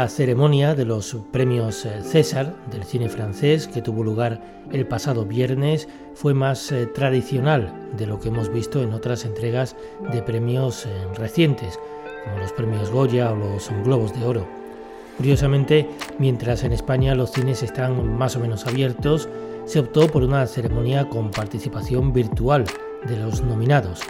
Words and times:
La 0.00 0.08
ceremonia 0.08 0.74
de 0.74 0.86
los 0.86 1.14
premios 1.30 1.84
eh, 1.84 2.00
César 2.02 2.56
del 2.72 2.84
cine 2.84 3.10
francés, 3.10 3.68
que 3.68 3.82
tuvo 3.82 4.02
lugar 4.02 4.40
el 4.72 4.86
pasado 4.86 5.26
viernes, 5.26 5.88
fue 6.14 6.32
más 6.32 6.72
eh, 6.72 6.86
tradicional 6.86 7.70
de 7.98 8.06
lo 8.06 8.18
que 8.18 8.28
hemos 8.28 8.50
visto 8.50 8.82
en 8.82 8.94
otras 8.94 9.26
entregas 9.26 9.76
de 10.10 10.22
premios 10.22 10.86
eh, 10.86 10.88
recientes, 11.16 11.78
como 12.24 12.38
los 12.38 12.50
premios 12.52 12.90
Goya 12.90 13.30
o 13.30 13.36
los 13.36 13.68
Globos 13.84 14.18
de 14.18 14.24
Oro. 14.24 14.48
Curiosamente, 15.18 15.86
mientras 16.18 16.64
en 16.64 16.72
España 16.72 17.14
los 17.14 17.32
cines 17.32 17.62
están 17.62 18.16
más 18.16 18.36
o 18.36 18.40
menos 18.40 18.66
abiertos, 18.66 19.28
se 19.66 19.80
optó 19.80 20.08
por 20.08 20.22
una 20.22 20.46
ceremonia 20.46 21.10
con 21.10 21.30
participación 21.30 22.14
virtual 22.14 22.64
de 23.06 23.16
los 23.16 23.42
nominados. 23.42 24.00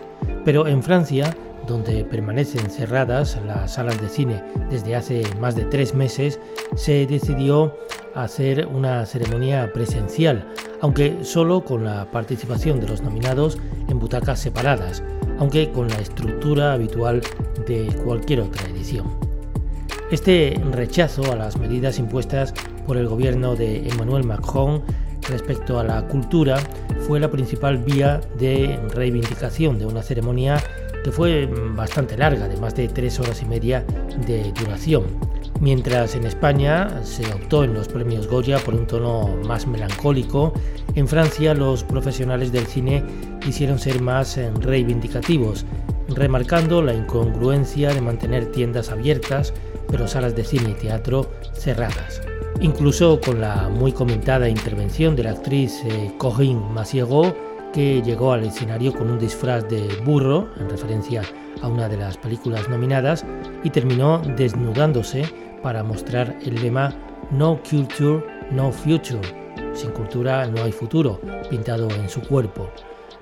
Pero 0.44 0.66
en 0.66 0.82
Francia 0.82 1.34
donde 1.66 2.04
permanecen 2.04 2.68
cerradas 2.70 3.38
las 3.46 3.74
salas 3.74 4.00
de 4.00 4.08
cine 4.08 4.42
desde 4.70 4.96
hace 4.96 5.22
más 5.40 5.54
de 5.54 5.64
tres 5.64 5.94
meses, 5.94 6.40
se 6.74 7.06
decidió 7.06 7.76
hacer 8.14 8.66
una 8.66 9.06
ceremonia 9.06 9.72
presencial, 9.72 10.46
aunque 10.80 11.18
solo 11.22 11.64
con 11.64 11.84
la 11.84 12.10
participación 12.10 12.80
de 12.80 12.88
los 12.88 13.02
nominados 13.02 13.58
en 13.88 13.98
butacas 13.98 14.40
separadas, 14.40 15.02
aunque 15.38 15.70
con 15.70 15.88
la 15.88 15.98
estructura 15.98 16.72
habitual 16.72 17.22
de 17.66 17.86
cualquier 18.04 18.40
otra 18.40 18.68
edición. 18.68 19.06
Este 20.10 20.60
rechazo 20.72 21.30
a 21.30 21.36
las 21.36 21.56
medidas 21.56 22.00
impuestas 22.00 22.52
por 22.84 22.96
el 22.96 23.06
gobierno 23.06 23.54
de 23.54 23.88
Emmanuel 23.88 24.24
Macron 24.24 24.82
respecto 25.28 25.78
a 25.78 25.84
la 25.84 26.06
cultura 26.06 26.58
fue 27.06 27.20
la 27.20 27.30
principal 27.30 27.78
vía 27.78 28.20
de 28.38 28.78
reivindicación 28.94 29.78
de 29.78 29.86
una 29.86 30.02
ceremonia 30.02 30.62
que 31.02 31.12
fue 31.12 31.46
bastante 31.74 32.16
larga, 32.16 32.48
de 32.48 32.56
más 32.56 32.74
de 32.74 32.88
tres 32.88 33.18
horas 33.20 33.42
y 33.42 33.46
media 33.46 33.84
de 34.26 34.52
duración. 34.52 35.04
Mientras 35.60 36.14
en 36.14 36.24
España 36.24 37.02
se 37.04 37.26
optó 37.32 37.64
en 37.64 37.74
los 37.74 37.88
premios 37.88 38.26
Goya 38.28 38.58
por 38.58 38.74
un 38.74 38.86
tono 38.86 39.28
más 39.46 39.66
melancólico, 39.66 40.54
en 40.94 41.06
Francia 41.06 41.54
los 41.54 41.84
profesionales 41.84 42.50
del 42.50 42.66
cine 42.66 43.04
quisieron 43.40 43.78
ser 43.78 44.00
más 44.00 44.38
eh, 44.38 44.50
reivindicativos, 44.60 45.66
remarcando 46.08 46.82
la 46.82 46.94
incongruencia 46.94 47.92
de 47.92 48.00
mantener 48.00 48.50
tiendas 48.52 48.90
abiertas, 48.90 49.52
pero 49.88 50.08
salas 50.08 50.34
de 50.34 50.44
cine 50.44 50.70
y 50.70 50.74
teatro 50.74 51.30
cerradas. 51.52 52.22
Incluso 52.62 53.18
con 53.20 53.40
la 53.40 53.70
muy 53.70 53.90
comentada 53.90 54.46
intervención 54.46 55.16
de 55.16 55.22
la 55.22 55.30
actriz 55.30 55.82
eh, 55.86 56.12
Corinne 56.18 56.60
Massiego, 56.74 57.34
que 57.72 58.02
llegó 58.02 58.34
al 58.34 58.44
escenario 58.44 58.92
con 58.92 59.10
un 59.10 59.18
disfraz 59.18 59.66
de 59.70 59.88
burro, 60.04 60.50
en 60.58 60.68
referencia 60.68 61.22
a 61.62 61.68
una 61.68 61.88
de 61.88 61.96
las 61.96 62.18
películas 62.18 62.68
nominadas, 62.68 63.24
y 63.64 63.70
terminó 63.70 64.20
desnudándose 64.36 65.24
para 65.62 65.82
mostrar 65.82 66.36
el 66.42 66.56
lema 66.56 66.94
No 67.30 67.58
Culture, 67.62 68.22
No 68.50 68.70
Future, 68.70 69.22
sin 69.72 69.92
cultura 69.92 70.46
no 70.46 70.62
hay 70.62 70.72
futuro, 70.72 71.18
pintado 71.48 71.88
en 71.90 72.10
su 72.10 72.20
cuerpo. 72.20 72.70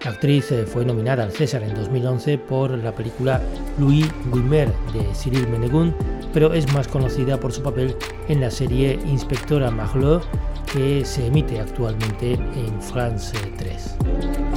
La 0.05 0.13
actriz 0.13 0.53
eh, 0.53 0.65
fue 0.65 0.85
nominada 0.85 1.25
al 1.25 1.33
César 1.33 1.63
en 1.65 1.75
2011 1.75 2.39
por 2.39 2.71
la 2.71 2.95
película 2.95 3.41
Louis 3.79 4.07
Guimer 4.33 4.73
de 4.93 5.05
Cyril 5.13 5.49
Menegun, 5.49 5.95
pero 6.33 6.55
es 6.55 6.73
más 6.73 6.87
conocida 6.87 7.39
por 7.41 7.53
su 7.53 7.63
papel 7.63 7.97
en 8.29 8.41
la 8.41 8.51
serie 8.51 8.99
Inspectora 9.07 9.71
Marlowe 9.73 10.23
que 10.73 11.05
se 11.05 11.27
emite 11.27 11.59
actualmente 11.59 12.35
en 12.35 12.81
France 12.81 13.37
3. 13.57 14.48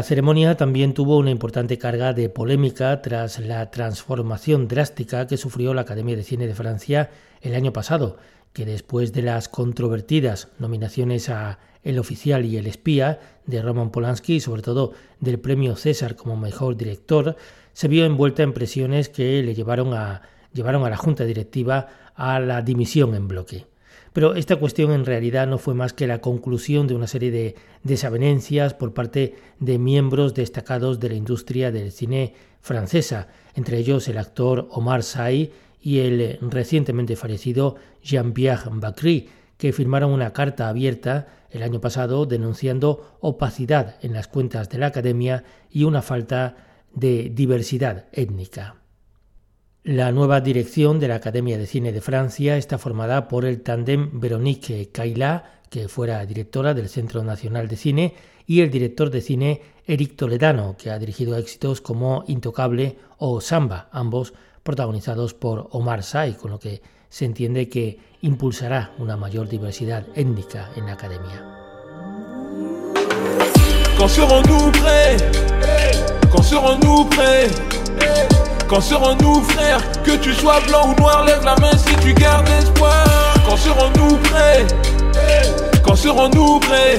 La 0.00 0.04
ceremonia 0.04 0.56
también 0.56 0.94
tuvo 0.94 1.18
una 1.18 1.30
importante 1.30 1.76
carga 1.76 2.14
de 2.14 2.30
polémica 2.30 3.02
tras 3.02 3.38
la 3.38 3.70
transformación 3.70 4.66
drástica 4.66 5.26
que 5.26 5.36
sufrió 5.36 5.74
la 5.74 5.82
Academia 5.82 6.16
de 6.16 6.22
Cine 6.22 6.46
de 6.46 6.54
Francia 6.54 7.10
el 7.42 7.54
año 7.54 7.74
pasado, 7.74 8.16
que 8.54 8.64
después 8.64 9.12
de 9.12 9.20
las 9.20 9.50
controvertidas 9.50 10.48
nominaciones 10.58 11.28
a 11.28 11.58
El 11.82 11.98
Oficial 11.98 12.46
y 12.46 12.56
El 12.56 12.66
Espía 12.66 13.20
de 13.44 13.60
Roman 13.60 13.90
Polanski 13.90 14.36
y 14.36 14.40
sobre 14.40 14.62
todo 14.62 14.94
del 15.18 15.38
premio 15.38 15.76
César 15.76 16.16
como 16.16 16.34
mejor 16.34 16.78
director, 16.78 17.36
se 17.74 17.88
vio 17.88 18.06
envuelta 18.06 18.42
en 18.42 18.54
presiones 18.54 19.10
que 19.10 19.42
le 19.42 19.54
llevaron 19.54 19.92
a, 19.92 20.22
llevaron 20.54 20.82
a 20.86 20.88
la 20.88 20.96
Junta 20.96 21.24
Directiva 21.24 21.88
a 22.14 22.40
la 22.40 22.62
dimisión 22.62 23.14
en 23.14 23.28
bloque. 23.28 23.69
Pero 24.12 24.34
esta 24.34 24.56
cuestión 24.56 24.90
en 24.90 25.04
realidad 25.04 25.46
no 25.46 25.58
fue 25.58 25.74
más 25.74 25.92
que 25.92 26.06
la 26.06 26.20
conclusión 26.20 26.88
de 26.88 26.94
una 26.94 27.06
serie 27.06 27.30
de 27.30 27.54
desavenencias 27.84 28.74
por 28.74 28.92
parte 28.92 29.36
de 29.60 29.78
miembros 29.78 30.34
destacados 30.34 30.98
de 30.98 31.10
la 31.10 31.14
industria 31.14 31.70
del 31.70 31.92
cine 31.92 32.34
francesa, 32.60 33.28
entre 33.54 33.78
ellos 33.78 34.08
el 34.08 34.18
actor 34.18 34.68
Omar 34.72 35.04
Sy 35.04 35.52
y 35.80 36.00
el 36.00 36.38
recientemente 36.42 37.14
fallecido 37.14 37.76
Jean-Pierre 38.02 38.70
Bacry, 38.72 39.28
que 39.56 39.72
firmaron 39.72 40.10
una 40.10 40.32
carta 40.32 40.68
abierta 40.68 41.28
el 41.50 41.62
año 41.62 41.80
pasado 41.80 42.26
denunciando 42.26 43.16
opacidad 43.20 43.96
en 44.02 44.12
las 44.12 44.28
cuentas 44.28 44.68
de 44.70 44.78
la 44.78 44.86
Academia 44.86 45.44
y 45.70 45.84
una 45.84 46.02
falta 46.02 46.56
de 46.92 47.30
diversidad 47.30 48.06
étnica. 48.12 48.76
La 49.82 50.12
nueva 50.12 50.42
dirección 50.42 51.00
de 51.00 51.08
la 51.08 51.14
Academia 51.14 51.56
de 51.56 51.66
Cine 51.66 51.90
de 51.90 52.02
Francia 52.02 52.58
está 52.58 52.76
formada 52.76 53.28
por 53.28 53.46
el 53.46 53.62
tándem 53.62 54.20
Véronique 54.20 54.90
Caillat, 54.92 55.42
que 55.70 55.88
fuera 55.88 56.26
directora 56.26 56.74
del 56.74 56.90
Centro 56.90 57.24
Nacional 57.24 57.66
de 57.66 57.76
Cine, 57.76 58.14
y 58.46 58.60
el 58.60 58.70
director 58.70 59.08
de 59.08 59.22
cine 59.22 59.62
Eric 59.86 60.16
Toledano, 60.16 60.76
que 60.76 60.90
ha 60.90 60.98
dirigido 60.98 61.34
éxitos 61.38 61.80
como 61.80 62.24
Intocable 62.26 62.98
o 63.16 63.40
Samba, 63.40 63.88
ambos 63.90 64.34
protagonizados 64.62 65.32
por 65.32 65.68
Omar 65.70 66.02
Sy, 66.02 66.34
con 66.38 66.50
lo 66.50 66.58
que 66.58 66.82
se 67.08 67.24
entiende 67.24 67.70
que 67.70 67.98
impulsará 68.20 68.92
una 68.98 69.16
mayor 69.16 69.48
diversidad 69.48 70.06
étnica 70.14 70.70
en 70.76 70.86
la 70.86 70.92
academia. 70.92 71.42
Serons-nous 78.78 79.42
frères 79.42 79.80
Que 80.04 80.16
tu 80.16 80.32
sois 80.32 80.60
blanc 80.68 80.90
ou 80.90 81.00
noir, 81.00 81.24
lève 81.24 81.44
la 81.44 81.56
main 81.56 81.76
si 81.76 81.92
tu 81.96 82.14
gardes 82.14 82.48
espoir. 82.48 83.04
Quand 83.48 83.56
serons-nous 83.56 84.16
prêts 84.18 84.66
Quand 85.82 85.96
serons-nous 85.96 86.60
prêts 86.60 86.98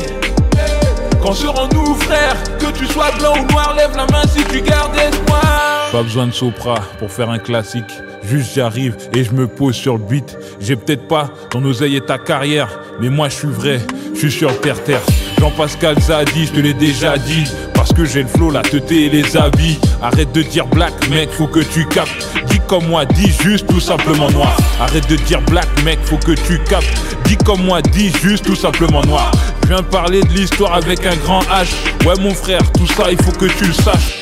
Quand 1.24 1.34
serons-nous 1.34 1.96
frères 1.96 2.36
Que 2.60 2.78
tu 2.78 2.86
sois 2.88 3.12
blanc 3.18 3.36
ou 3.40 3.52
noir, 3.54 3.74
lève 3.78 3.96
la 3.96 4.06
main 4.08 4.24
si 4.28 4.44
tu 4.44 4.62
gardes 4.62 4.98
espoir. 4.98 5.90
Pas 5.94 6.04
besoin 6.04 6.28
de 6.28 6.32
Sopra 6.32 6.76
pour 7.00 7.10
faire 7.10 7.30
un 7.30 7.40
classique. 7.40 7.94
Juste 8.24 8.54
j'arrive 8.56 8.98
et 9.14 9.24
je 9.24 9.32
me 9.32 9.48
pose 9.48 9.76
sur 9.76 9.98
le 9.98 10.04
beat. 10.04 10.38
J'ai 10.60 10.76
peut-être 10.76 11.08
pas 11.08 11.30
ton 11.50 11.64
oseille 11.64 11.96
et 11.96 12.02
ta 12.02 12.18
carrière, 12.18 12.80
mais 13.00 13.10
moi 13.10 13.30
je 13.30 13.36
suis 13.36 13.48
vrai, 13.48 13.80
je 14.14 14.20
suis 14.20 14.32
sur 14.32 14.60
terre 14.60 14.84
terre. 14.84 15.02
Jean-Pascal 15.42 16.00
Zadi, 16.00 16.46
je 16.46 16.52
te 16.52 16.60
l'ai 16.60 16.76
déjà 16.76 17.18
dit. 17.18 17.46
Parce 17.74 17.92
que 17.92 18.06
j'ai 18.06 18.22
le 18.22 18.28
flow, 18.28 18.52
la 18.52 18.62
teuté 18.62 19.08
et 19.08 19.10
les 19.10 19.36
habits. 19.36 19.80
Arrête 20.00 20.32
de 20.34 20.44
dire 20.44 20.68
black, 20.68 20.94
mec, 21.10 21.32
faut 21.32 21.48
que 21.48 21.62
tu 21.62 21.84
captes. 21.88 22.28
Dis 22.46 22.60
comme 22.68 22.86
moi, 22.86 23.06
dis 23.06 23.32
juste 23.42 23.66
tout 23.66 23.80
simplement 23.80 24.30
noir. 24.30 24.56
Arrête 24.80 25.10
de 25.10 25.16
dire 25.16 25.42
black, 25.50 25.66
mec, 25.84 25.98
faut 26.04 26.18
que 26.18 26.34
tu 26.34 26.60
captes. 26.66 26.96
Dis 27.26 27.38
comme 27.38 27.64
moi, 27.64 27.82
dis 27.82 28.12
juste 28.22 28.46
tout 28.46 28.56
simplement 28.56 29.02
noir. 29.02 29.32
Je 29.64 29.70
viens 29.70 29.82
parler 29.82 30.22
de 30.22 30.30
l'histoire 30.30 30.76
avec 30.76 31.04
un 31.08 31.16
grand 31.16 31.42
H. 31.46 31.74
Ouais, 32.06 32.14
mon 32.22 32.36
frère, 32.36 32.62
tout 32.74 32.86
ça, 32.86 33.12
il 33.12 33.20
faut 33.24 33.32
que 33.32 33.48
tu 33.48 33.66
le 33.66 33.74
saches. 33.74 34.20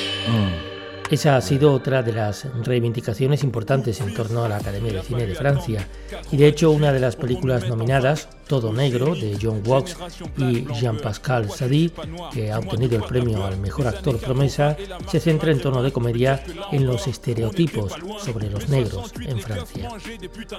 Esa 1.12 1.36
ha 1.36 1.42
sido 1.42 1.74
otra 1.74 2.04
de 2.04 2.14
las 2.14 2.46
reivindicaciones 2.64 3.44
importantes 3.44 4.00
en 4.00 4.14
torno 4.14 4.44
a 4.44 4.48
la 4.48 4.60
de 4.60 5.02
Cine 5.02 5.26
de 5.26 5.34
Francia. 5.34 5.86
Y 6.32 6.38
de 6.38 6.48
hecho, 6.48 6.70
una 6.70 6.94
de 6.94 7.00
las 7.00 7.16
películas 7.16 7.68
nominadas, 7.68 8.30
Todo 8.50 8.74
Negro, 8.74 9.14
de 9.14 9.38
John 9.40 9.62
Watts 9.64 9.96
y 10.36 10.66
Jean-Pascal 10.74 11.52
Sadi, 11.52 11.92
que 12.34 12.52
ha 12.52 12.58
obtenido 12.58 12.98
el 12.98 13.04
premio 13.04 13.46
al 13.46 13.58
mejor 13.58 13.86
actor 13.86 14.18
promesa, 14.18 14.76
se 15.08 15.20
centra 15.20 15.52
en 15.52 15.62
tono 15.62 15.84
de 15.84 15.92
comedia 15.92 16.44
en 16.72 16.88
los 16.88 17.06
estereotipos 17.06 17.94
sobre 18.26 18.50
los 18.50 18.68
negros 18.68 19.14
en 19.22 19.40
Francia. 19.40 19.90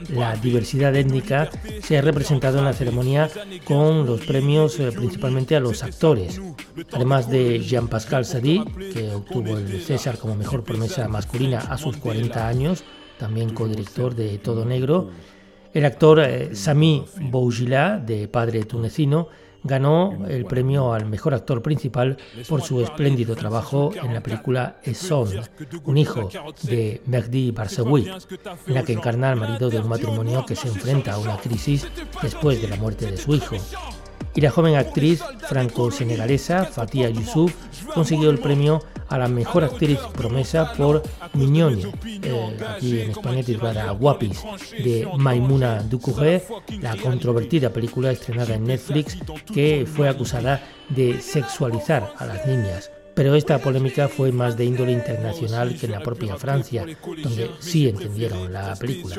La 0.08 0.36
diversidad 0.36 0.94
étnica 0.94 1.50
se 1.82 1.98
ha 1.98 2.02
representado 2.02 2.58
en 2.58 2.64
la 2.66 2.74
ceremonia 2.74 3.28
con 3.64 4.06
los 4.06 4.20
premios 4.20 4.78
eh, 4.78 4.92
principalmente 4.92 5.56
a 5.56 5.60
los 5.60 5.82
actores, 5.82 6.40
además 6.92 7.28
de 7.28 7.58
Jean-Pascal 7.58 8.24
Sadi, 8.24 8.62
que 8.94 9.10
obtuvo 9.12 9.58
el 9.58 9.82
César 9.82 10.16
como 10.16 10.36
mejor 10.36 10.62
promesa 10.62 11.08
masculina 11.08 11.58
a 11.58 11.76
sus 11.76 11.96
40 11.96 12.46
años, 12.46 12.84
también 13.18 13.52
codirector 13.52 14.14
de 14.14 14.38
Todo 14.38 14.64
Negro. 14.64 15.10
El 15.72 15.84
actor 15.84 16.20
eh, 16.20 16.54
Sami 16.54 17.04
Boujila, 17.20 17.98
de 17.98 18.26
padre 18.28 18.64
tunecino, 18.64 19.28
ganó 19.62 20.26
el 20.26 20.44
premio 20.46 20.92
al 20.92 21.06
mejor 21.06 21.34
actor 21.34 21.62
principal 21.62 22.16
por 22.48 22.62
su 22.62 22.80
espléndido 22.80 23.36
trabajo 23.36 23.92
en 23.94 24.14
la 24.14 24.22
película 24.22 24.80
Son, 24.94 25.28
un 25.84 25.98
hijo 25.98 26.28
de 26.62 27.02
Mehdi 27.06 27.50
Barsewi, 27.50 28.08
en 28.66 28.74
la 28.74 28.82
que 28.82 28.94
encarna 28.94 29.30
al 29.30 29.36
marido 29.36 29.68
de 29.70 29.80
un 29.80 29.88
matrimonio 29.88 30.44
que 30.46 30.56
se 30.56 30.68
enfrenta 30.68 31.12
a 31.12 31.18
una 31.18 31.36
crisis 31.36 31.86
después 32.22 32.60
de 32.60 32.68
la 32.68 32.76
muerte 32.76 33.10
de 33.10 33.16
su 33.16 33.34
hijo 33.34 33.56
y 34.34 34.40
la 34.40 34.50
joven 34.50 34.76
actriz 34.76 35.22
franco-senegalesa 35.48 36.64
Fatia 36.64 37.08
Yusuf 37.10 37.54
consiguió 37.94 38.30
el 38.30 38.38
premio 38.38 38.82
a 39.08 39.18
la 39.18 39.28
mejor 39.28 39.64
actriz 39.64 39.98
promesa 40.16 40.72
por 40.74 41.02
Mignoni, 41.34 41.84
eh, 42.22 42.58
aquí 42.68 43.00
en 43.00 43.10
España 43.10 43.42
titulada 43.42 43.90
Guapis, 43.90 44.42
de 44.84 45.08
Maimuna 45.18 45.82
Ducouré, 45.82 46.44
la 46.80 46.96
controvertida 46.96 47.70
película 47.70 48.12
estrenada 48.12 48.54
en 48.54 48.64
Netflix 48.64 49.18
que 49.52 49.84
fue 49.84 50.08
acusada 50.08 50.62
de 50.88 51.20
sexualizar 51.20 52.14
a 52.18 52.26
las 52.26 52.46
niñas. 52.46 52.90
Pero 53.20 53.34
esta 53.34 53.58
polémica 53.58 54.08
fue 54.08 54.32
más 54.32 54.56
de 54.56 54.64
índole 54.64 54.92
internacional 54.92 55.76
que 55.78 55.84
en 55.84 55.92
la 55.92 56.00
propia 56.00 56.36
Francia, 56.36 56.86
donde 57.22 57.50
sí 57.60 57.86
entendieron 57.86 58.50
la 58.50 58.74
película. 58.76 59.14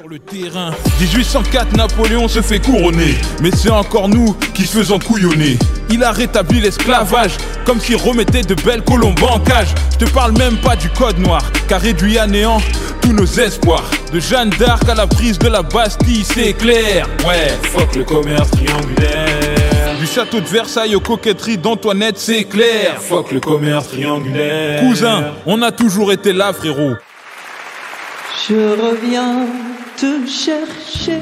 1804, 1.00 1.78
Napoléon 1.78 2.28
se 2.28 2.42
fait 2.42 2.60
couronner, 2.60 3.16
mais 3.44 3.52
c'est 3.52 3.70
encore 3.70 4.10
nous 4.10 4.34
qui 4.56 4.64
faisons 4.64 4.98
couillonner. 4.98 5.56
Il 5.92 6.04
a 6.04 6.12
rétabli 6.12 6.62
l'esclavage, 6.62 7.38
comme 7.64 7.80
s'il 7.80 7.98
remettait 7.98 8.42
de 8.42 8.56
belles 8.56 8.84
colombes 8.84 9.22
en 9.22 9.40
cage. 9.40 9.76
Je 9.92 10.08
te 10.08 10.12
parle 10.12 10.36
même 10.36 10.58
pas 10.58 10.76
du 10.76 10.90
code 10.90 11.20
noir, 11.20 11.44
qui 11.68 11.74
a 11.76 11.78
réduit 11.78 12.18
à 12.18 12.26
néant 12.26 12.58
tous 13.04 13.14
nos 13.14 13.28
espoirs. 13.28 13.88
De 14.12 14.20
Jeanne 14.20 14.50
d'Arc 14.50 14.90
à 14.90 14.96
la 14.96 15.06
prise 15.06 15.38
de 15.38 15.48
la 15.48 15.62
Bastille, 15.62 16.24
c'est 16.24 16.54
clair. 16.54 17.08
Ouais, 17.24 17.50
fuck 17.62 17.96
le 17.96 18.04
commerce 18.04 18.50
triangulaire. 18.50 19.51
Du 20.02 20.08
château 20.08 20.40
de 20.40 20.48
Versailles 20.48 20.96
aux 20.96 21.00
coquetteries 21.00 21.60
d'Antoinette, 21.60 22.18
c'est 22.18 22.46
clair. 22.46 23.00
Fuck 23.00 23.32
le 23.32 23.40
commerce 23.40 23.90
triangulaire. 23.90 24.82
Cousin, 24.82 25.36
on 25.46 25.62
a 25.62 25.72
toujours 25.72 26.12
été 26.12 26.34
là, 26.34 26.54
frérot. 26.54 26.96
Je 28.48 28.56
reviens 28.82 29.46
te 29.98 30.28
chercher. 30.28 31.22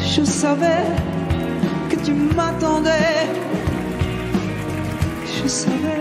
Je 0.00 0.24
savais 0.24 0.86
que 1.90 1.96
tu 1.96 2.14
m'attendais. 2.14 3.28
Je 5.26 5.46
savais 5.46 6.00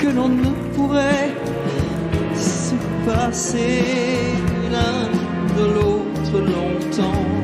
que 0.00 0.08
l'on 0.08 0.30
ne 0.30 0.50
pourrait 0.74 1.32
se 2.34 2.74
passer 3.08 3.84
l'un 4.72 5.06
de 5.56 5.74
l'autre 5.74 6.40
longtemps. 6.40 7.37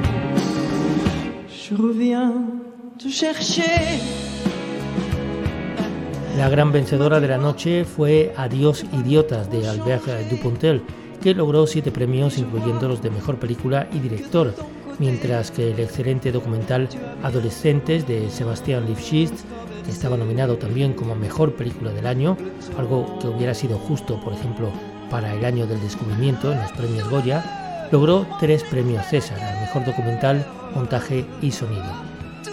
La 6.36 6.50
gran 6.50 6.72
vencedora 6.72 7.20
de 7.20 7.28
la 7.28 7.38
noche 7.38 7.86
fue 7.86 8.34
Adiós 8.36 8.84
Idiotas 8.92 9.50
de 9.50 9.66
Albert 9.66 10.04
Dupontel, 10.28 10.82
que 11.22 11.32
logró 11.32 11.66
siete 11.66 11.90
premios, 11.90 12.36
incluyendo 12.36 12.86
los 12.86 13.00
de 13.00 13.08
Mejor 13.08 13.38
Película 13.38 13.88
y 13.94 13.98
Director, 14.00 14.52
mientras 14.98 15.50
que 15.50 15.70
el 15.70 15.80
excelente 15.80 16.32
documental 16.32 16.86
Adolescentes 17.22 18.06
de 18.06 18.28
Sebastián 18.28 18.84
Lifshitz, 18.86 19.44
que 19.86 19.90
estaba 19.90 20.18
nominado 20.18 20.58
también 20.58 20.92
como 20.92 21.14
Mejor 21.14 21.54
Película 21.54 21.92
del 21.92 22.06
Año, 22.06 22.36
algo 22.76 23.18
que 23.20 23.28
hubiera 23.28 23.54
sido 23.54 23.78
justo, 23.78 24.20
por 24.20 24.34
ejemplo, 24.34 24.70
para 25.08 25.32
el 25.32 25.42
año 25.46 25.66
del 25.66 25.80
descubrimiento 25.80 26.52
en 26.52 26.58
los 26.60 26.72
premios 26.72 27.08
Goya, 27.08 27.88
logró 27.90 28.26
tres 28.38 28.64
premios 28.64 29.06
César 29.06 29.40
al 29.40 29.60
mejor 29.60 29.86
documental, 29.86 30.44
montaje 30.74 31.24
y 31.40 31.50
sonido. 31.50 31.84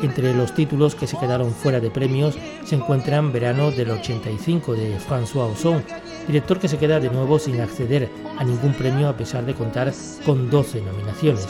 Entre 0.02 0.34
los 0.34 0.54
títulos 0.56 0.96
que 0.96 1.06
se 1.06 1.18
quedaron 1.18 1.52
fuera 1.52 1.80
de 1.80 1.92
premios 1.92 2.36
se 2.66 2.76
encuentran 2.76 3.32
Verano 3.32 3.72
del 3.72 3.92
85 3.92 4.74
de 4.74 4.98
François 4.98 5.52
Ozon, 5.52 5.84
director 6.28 6.60
que 6.60 6.68
se 6.68 6.78
queda 6.78 7.00
de 7.00 7.10
nuevo 7.10 7.38
sin 7.38 7.62
acceder 7.62 8.10
a 8.38 8.44
ningún 8.44 8.74
premio 8.74 9.10
a 9.10 9.18
pesar 9.18 9.46
de 9.46 9.54
contar 9.54 9.94
con 10.26 10.50
12 10.50 10.82
nominaciones, 10.82 11.48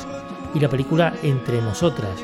y 0.53 0.59
la 0.59 0.69
película 0.69 1.13
Entre 1.23 1.61
Nosotras, 1.61 2.19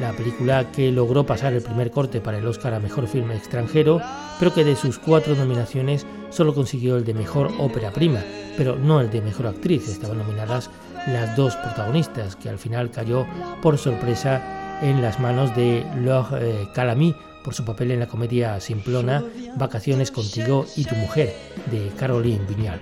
la 0.00 0.12
película 0.12 0.70
que 0.72 0.90
logró 0.90 1.24
pasar 1.24 1.52
el 1.52 1.62
primer 1.62 1.90
corte 1.90 2.20
para 2.20 2.38
el 2.38 2.46
Oscar 2.46 2.74
a 2.74 2.80
Mejor 2.80 3.06
Filme 3.06 3.36
Extranjero, 3.36 4.00
pero 4.38 4.52
que 4.52 4.64
de 4.64 4.76
sus 4.76 4.98
cuatro 4.98 5.34
nominaciones 5.34 6.06
solo 6.30 6.54
consiguió 6.54 6.96
el 6.96 7.04
de 7.04 7.14
Mejor 7.14 7.50
Ópera 7.58 7.92
Prima, 7.92 8.20
pero 8.56 8.76
no 8.76 9.00
el 9.00 9.10
de 9.10 9.20
Mejor 9.20 9.46
Actriz. 9.46 9.88
Estaban 9.88 10.18
nominadas 10.18 10.70
las 11.06 11.36
dos 11.36 11.56
protagonistas, 11.56 12.36
que 12.36 12.48
al 12.48 12.58
final 12.58 12.90
cayó 12.90 13.26
por 13.62 13.78
sorpresa 13.78 14.78
en 14.82 15.02
las 15.02 15.20
manos 15.20 15.54
de 15.54 15.84
Laure 16.02 16.38
eh, 16.40 16.68
Calamy 16.74 17.14
por 17.44 17.54
su 17.54 17.64
papel 17.64 17.90
en 17.90 18.00
la 18.00 18.06
comedia 18.06 18.60
simplona 18.60 19.24
Vacaciones 19.56 20.10
contigo 20.10 20.66
y 20.76 20.84
tu 20.84 20.94
mujer, 20.94 21.34
de 21.70 21.90
Caroline 21.98 22.44
Vignal. 22.48 22.78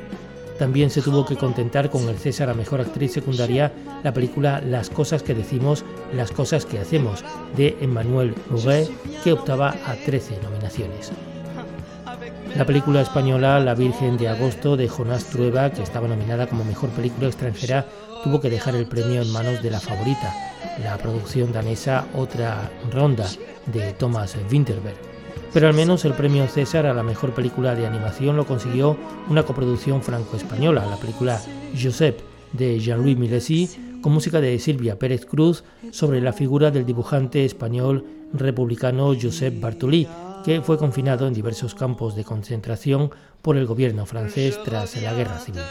También 0.58 0.90
se 0.90 1.02
tuvo 1.02 1.24
que 1.24 1.36
contentar 1.36 1.88
con 1.88 2.08
el 2.08 2.18
César 2.18 2.50
a 2.50 2.54
Mejor 2.54 2.80
Actriz 2.80 3.12
Secundaria 3.12 3.72
la 4.02 4.12
película 4.12 4.60
Las 4.60 4.90
cosas 4.90 5.22
que 5.22 5.34
decimos, 5.34 5.84
las 6.12 6.32
cosas 6.32 6.66
que 6.66 6.80
hacemos, 6.80 7.24
de 7.56 7.76
Emmanuel 7.80 8.34
Mouret, 8.50 8.90
que 9.22 9.32
optaba 9.32 9.76
a 9.86 9.94
13 9.94 10.40
nominaciones. 10.42 11.12
La 12.56 12.64
película 12.64 13.02
española 13.02 13.60
La 13.60 13.74
Virgen 13.74 14.16
de 14.16 14.28
Agosto 14.28 14.76
de 14.76 14.88
Jonás 14.88 15.26
Trueba, 15.26 15.70
que 15.70 15.82
estaba 15.82 16.08
nominada 16.08 16.48
como 16.48 16.64
Mejor 16.64 16.90
Película 16.90 17.28
Extranjera, 17.28 17.86
tuvo 18.22 18.40
que 18.40 18.50
dejar 18.50 18.74
el 18.74 18.86
premio 18.86 19.22
en 19.22 19.32
manos 19.32 19.62
de 19.62 19.70
la 19.70 19.80
favorita, 19.80 20.34
la 20.82 20.96
producción 20.98 21.52
danesa 21.52 22.06
Otra 22.14 22.70
Ronda 22.92 23.26
de 23.66 23.92
Thomas 23.92 24.36
Winterberg. 24.50 24.96
Pero 25.52 25.66
al 25.66 25.74
menos 25.74 26.04
el 26.04 26.12
premio 26.12 26.46
César 26.46 26.86
a 26.86 26.94
la 26.94 27.02
mejor 27.02 27.34
película 27.34 27.74
de 27.74 27.86
animación 27.86 28.36
lo 28.36 28.46
consiguió 28.46 28.96
una 29.28 29.44
coproducción 29.44 30.02
franco-española, 30.02 30.86
la 30.86 30.96
película 30.96 31.40
Josep 31.80 32.20
de 32.52 32.78
Jean-Louis 32.78 33.16
Milesi, 33.16 33.98
con 34.02 34.12
música 34.12 34.40
de 34.40 34.58
Silvia 34.58 34.98
Pérez 34.98 35.26
Cruz 35.26 35.64
sobre 35.90 36.20
la 36.20 36.32
figura 36.32 36.70
del 36.70 36.86
dibujante 36.86 37.44
español 37.44 38.04
republicano 38.32 39.14
Josep 39.20 39.58
Bartoli, 39.60 40.06
que 40.44 40.60
fue 40.60 40.78
confinado 40.78 41.26
en 41.26 41.34
diversos 41.34 41.74
campos 41.74 42.14
de 42.14 42.24
concentración 42.24 43.10
por 43.42 43.56
el 43.56 43.66
gobierno 43.66 44.06
francés 44.06 44.58
tras 44.64 45.00
la 45.00 45.14
guerra 45.14 45.38
civil. 45.38 45.62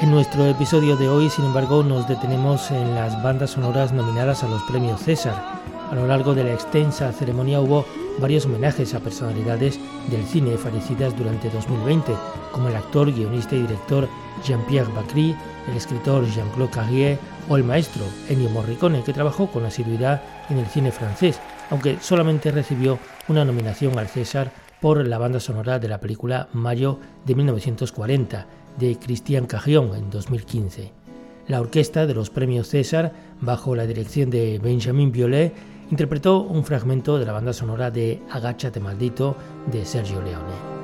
En 0.00 0.12
nuestro 0.12 0.46
episodio 0.46 0.96
de 0.96 1.08
hoy, 1.08 1.28
sin 1.28 1.44
embargo, 1.44 1.82
nos 1.82 2.06
detenemos 2.06 2.70
en 2.70 2.94
las 2.94 3.20
bandas 3.20 3.50
sonoras 3.50 3.92
nominadas 3.92 4.44
a 4.44 4.48
los 4.48 4.62
premios 4.62 5.00
César. 5.00 5.34
A 5.90 5.94
lo 5.96 6.06
largo 6.06 6.36
de 6.36 6.44
la 6.44 6.52
extensa 6.52 7.10
ceremonia 7.10 7.60
hubo 7.60 7.84
varios 8.20 8.46
homenajes 8.46 8.94
a 8.94 9.00
personalidades 9.00 9.80
del 10.08 10.24
cine 10.24 10.56
fallecidas 10.56 11.18
durante 11.18 11.50
2020, 11.50 12.12
como 12.52 12.68
el 12.68 12.76
actor, 12.76 13.12
guionista 13.12 13.56
y 13.56 13.62
director 13.62 14.08
Jean-Pierre 14.44 14.92
Bacry, 14.94 15.34
el 15.68 15.76
escritor 15.76 16.24
Jean-Claude 16.26 16.70
Carrier 16.70 17.18
o 17.48 17.56
el 17.56 17.64
maestro 17.64 18.04
Ennio 18.28 18.50
Morricone, 18.50 19.02
que 19.02 19.12
trabajó 19.12 19.48
con 19.48 19.64
asiduidad 19.64 20.22
en 20.48 20.58
el 20.58 20.66
cine 20.66 20.92
francés, 20.92 21.40
aunque 21.70 21.98
solamente 22.00 22.52
recibió 22.52 23.00
una 23.26 23.44
nominación 23.44 23.98
al 23.98 24.06
César 24.06 24.52
por 24.80 25.04
la 25.04 25.18
banda 25.18 25.40
sonora 25.40 25.80
de 25.80 25.88
la 25.88 25.98
película 25.98 26.48
Mayo 26.52 27.00
de 27.26 27.34
1940 27.34 28.46
de 28.78 28.96
Christian 28.98 29.46
Cajón 29.46 29.94
en 29.94 30.10
2015. 30.10 30.92
La 31.48 31.60
orquesta 31.60 32.06
de 32.06 32.14
los 32.14 32.30
premios 32.30 32.68
César, 32.68 33.12
bajo 33.40 33.74
la 33.74 33.86
dirección 33.86 34.30
de 34.30 34.58
Benjamin 34.58 35.10
Biolay, 35.10 35.52
interpretó 35.90 36.42
un 36.42 36.64
fragmento 36.64 37.18
de 37.18 37.26
la 37.26 37.32
banda 37.32 37.52
sonora 37.52 37.90
de 37.90 38.20
Agáchate 38.30 38.80
maldito 38.80 39.36
de 39.72 39.84
Sergio 39.84 40.20
Leone. 40.22 40.77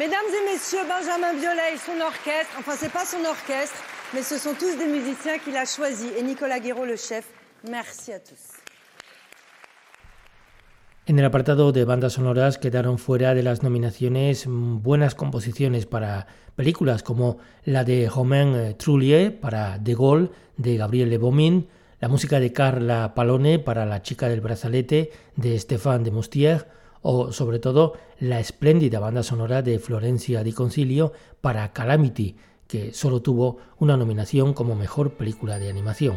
Mesdames 0.00 0.32
et 0.32 0.44
messieurs, 0.50 0.86
Benjamin 0.88 1.34
Biolay 1.38 1.76
son 1.76 2.00
orchestre, 2.00 2.54
enfin 2.58 2.72
c'est 2.74 2.90
pas 2.90 3.04
son 3.04 3.22
orchestre, 3.22 3.76
mais 4.14 4.22
ce 4.22 4.38
sont 4.38 4.54
tous 4.58 4.78
des 4.78 4.86
musiciens 4.86 5.36
qu'il 5.36 5.54
a 5.58 5.66
choisis 5.66 6.10
et 6.18 6.22
Nicolas 6.22 6.58
Guéraud 6.58 6.86
le 6.86 6.96
chef. 6.96 7.26
Merci 7.68 8.14
à 8.14 8.18
tous. 8.18 8.42
En 11.06 11.18
el 11.18 11.24
apartado 11.26 11.70
de 11.72 11.84
bandas 11.84 12.14
sonoras 12.14 12.56
quedaron 12.56 12.96
fuera 12.96 13.34
de 13.34 13.42
las 13.42 13.62
nominaciones 13.62 14.46
buenas 14.48 15.14
composiciones 15.14 15.84
para 15.84 16.26
películas 16.56 17.02
como 17.02 17.36
la 17.66 17.84
de 17.84 18.08
Romain 18.08 18.54
eh, 18.54 18.74
Trullier 18.78 19.38
para 19.38 19.76
De 19.76 19.92
Gaulle 19.92 20.30
de 20.56 20.78
Gabriel 20.78 21.10
Le 21.10 21.18
la 22.00 22.08
música 22.08 22.40
de 22.40 22.54
Carla 22.54 23.12
Palone 23.14 23.58
para 23.58 23.84
La 23.84 24.00
chica 24.00 24.30
del 24.30 24.40
brazalete 24.40 25.10
de 25.36 25.58
Stéphane 25.58 26.04
de 26.04 26.10
Moustier 26.10 26.79
o 27.02 27.32
sobre 27.32 27.58
todo 27.58 27.94
la 28.18 28.40
espléndida 28.40 29.00
banda 29.00 29.22
sonora 29.22 29.62
de 29.62 29.78
Florencia 29.78 30.42
Di 30.42 30.52
Concilio 30.52 31.12
para 31.40 31.72
Calamity, 31.72 32.36
que 32.66 32.92
solo 32.92 33.22
tuvo 33.22 33.58
una 33.78 33.96
nominación 33.96 34.54
como 34.54 34.76
mejor 34.76 35.14
película 35.14 35.58
de 35.58 35.70
animación. 35.70 36.16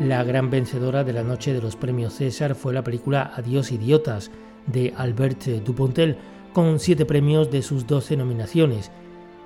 La 0.00 0.24
gran 0.24 0.50
vencedora 0.50 1.04
de 1.04 1.12
la 1.12 1.22
noche 1.22 1.52
de 1.52 1.62
los 1.62 1.76
premios 1.76 2.14
César 2.14 2.56
fue 2.56 2.74
la 2.74 2.82
película 2.82 3.32
Adiós 3.36 3.70
idiotas 3.70 4.32
de 4.66 4.92
Albert 4.96 5.44
Dupontel, 5.64 6.16
con 6.52 6.80
siete 6.80 7.06
premios 7.06 7.48
de 7.52 7.62
sus 7.62 7.86
doce 7.86 8.16
nominaciones, 8.16 8.90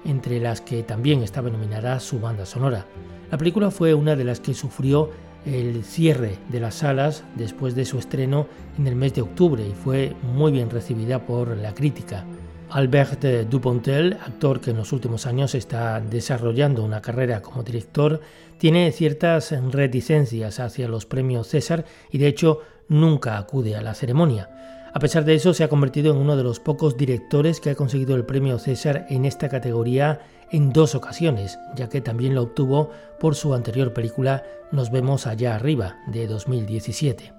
entre 0.07 0.41
las 0.41 0.63
que 0.63 0.83
también 0.83 1.23
estaba 1.23 1.51
nominada 1.51 2.01
su 2.01 2.19
banda 2.19 2.47
sonora. 2.47 2.87
La 3.31 3.37
película 3.37 3.71
fue 3.71 3.93
una 3.93 4.17
de 4.17 4.25
las 4.25 4.41
que 4.41 4.55
sufrió 4.55 5.11
el 5.45 5.85
cierre 5.85 6.39
de 6.49 6.61
las 6.61 6.77
salas 6.77 7.25
después 7.37 7.75
de 7.75 7.85
su 7.85 7.99
estreno 7.99 8.47
en 8.79 8.87
el 8.87 8.97
mes 8.97 9.13
de 9.13 9.21
octubre 9.21 9.67
y 9.67 9.73
fue 9.73 10.17
muy 10.35 10.51
bien 10.51 10.71
recibida 10.71 11.27
por 11.27 11.55
la 11.59 11.75
crítica. 11.75 12.25
Albert 12.71 13.25
Dupontel, 13.49 14.15
actor 14.15 14.61
que 14.61 14.71
en 14.71 14.77
los 14.77 14.93
últimos 14.93 15.27
años 15.27 15.55
está 15.55 16.01
desarrollando 16.01 16.85
una 16.85 17.03
carrera 17.03 17.43
como 17.43 17.63
director, 17.63 18.21
tiene 18.59 18.93
ciertas 18.93 19.53
reticencias 19.73 20.61
hacia 20.61 20.89
los 20.89 21.07
premios 21.07 21.49
César 21.49 21.85
y 22.11 22.19
de 22.19 22.29
hecho 22.29 22.61
nunca 22.89 23.39
acude 23.39 23.77
a 23.77 23.83
la 23.83 23.95
ceremonia. 23.95 24.51
A 24.93 24.99
pesar 24.99 25.25
de 25.25 25.35
eso, 25.35 25.55
se 25.55 25.63
ha 25.63 25.69
convertido 25.69 26.13
en 26.13 26.19
uno 26.19 26.37
de 26.37 26.43
los 26.43 26.59
pocos 26.59 26.97
directores 26.97 27.61
que 27.61 27.71
ha 27.71 27.75
conseguido 27.77 28.17
el 28.17 28.25
premio 28.25 28.59
César 28.59 29.07
en 29.09 29.25
esta 29.25 29.49
categoría 29.49 30.21
en 30.51 30.73
dos 30.73 30.95
ocasiones, 30.95 31.59
ya 31.77 31.89
que 31.89 32.01
también 32.01 32.35
lo 32.35 32.43
obtuvo 32.43 32.91
por 33.21 33.37
su 33.37 33.55
anterior 33.55 33.93
película 33.93 34.43
Nos 34.73 34.91
vemos 34.91 35.27
allá 35.27 35.55
arriba, 35.55 35.99
de 36.09 36.27
2017. 36.27 37.33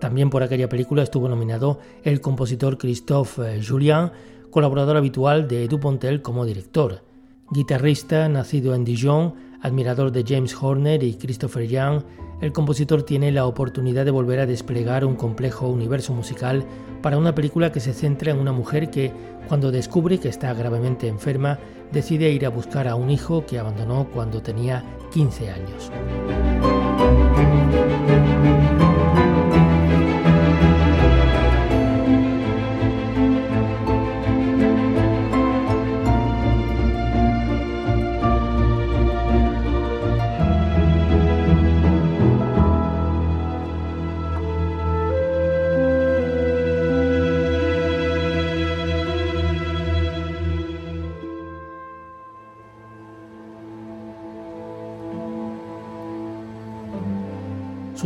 También 0.00 0.30
por 0.30 0.42
aquella 0.42 0.68
película 0.68 1.02
estuvo 1.02 1.28
nominado 1.28 1.78
el 2.02 2.20
compositor 2.20 2.78
Christophe 2.78 3.60
Julien, 3.62 4.10
colaborador 4.50 4.96
habitual 4.96 5.48
de 5.48 5.66
Dupontel 5.68 6.22
como 6.22 6.44
director. 6.44 7.02
Guitarrista 7.50 8.28
nacido 8.28 8.74
en 8.74 8.84
Dijon, 8.84 9.34
admirador 9.62 10.12
de 10.12 10.24
James 10.26 10.56
Horner 10.60 11.02
y 11.02 11.14
Christopher 11.14 11.66
Young, 11.66 12.02
el 12.40 12.52
compositor 12.52 13.02
tiene 13.02 13.32
la 13.32 13.46
oportunidad 13.46 14.04
de 14.04 14.10
volver 14.10 14.40
a 14.40 14.46
desplegar 14.46 15.04
un 15.04 15.16
complejo 15.16 15.68
universo 15.68 16.14
musical 16.14 16.64
para 17.02 17.18
una 17.18 17.34
película 17.34 17.70
que 17.70 17.80
se 17.80 17.92
centra 17.92 18.32
en 18.32 18.38
una 18.38 18.52
mujer 18.52 18.90
que, 18.90 19.12
cuando 19.48 19.70
descubre 19.70 20.18
que 20.18 20.28
está 20.28 20.54
gravemente 20.54 21.06
enferma, 21.06 21.58
decide 21.92 22.30
ir 22.30 22.46
a 22.46 22.50
buscar 22.50 22.88
a 22.88 22.94
un 22.94 23.10
hijo 23.10 23.44
que 23.44 23.58
abandonó 23.58 24.08
cuando 24.12 24.42
tenía 24.42 24.84
15 25.12 25.50
años. 25.50 25.90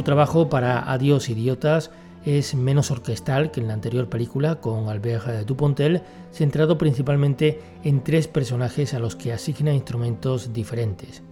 Trabajo 0.05 0.49
para 0.49 0.93
Adiós 0.93 1.29
Idiotas 1.29 1.91
es 2.25 2.55
menos 2.55 2.91
orquestal 2.91 3.51
que 3.51 3.61
en 3.61 3.69
la 3.69 3.75
anterior 3.75 4.09
película 4.09 4.61
con 4.61 4.89
Albert 4.89 5.47
Dupontel, 5.47 6.03
centrado 6.31 6.79
principalmente 6.79 7.61
en 7.83 8.05
tres 8.05 8.29
personajes 8.29 8.95
a 8.95 8.99
los 8.99 9.17
que 9.17 9.33
asigna 9.33 9.75
instrumentos 9.75 10.53
diferentes. 10.53 11.23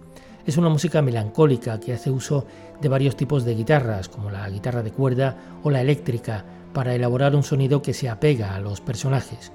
Es 0.45 0.57
una 0.57 0.69
música 0.69 1.01
melancólica 1.01 1.79
que 1.79 1.93
hace 1.93 2.11
uso 2.11 2.45
de 2.81 2.89
varios 2.89 3.15
tipos 3.15 3.45
de 3.45 3.55
guitarras, 3.55 4.09
como 4.09 4.29
la 4.29 4.49
guitarra 4.49 4.83
de 4.83 4.91
cuerda 4.91 5.37
o 5.63 5.71
la 5.71 5.81
eléctrica, 5.81 6.43
para 6.73 6.95
elaborar 6.95 7.35
un 7.35 7.43
sonido 7.43 7.81
que 7.81 7.93
se 7.93 8.09
apega 8.09 8.55
a 8.55 8.59
los 8.59 8.81
personajes. 8.81 9.51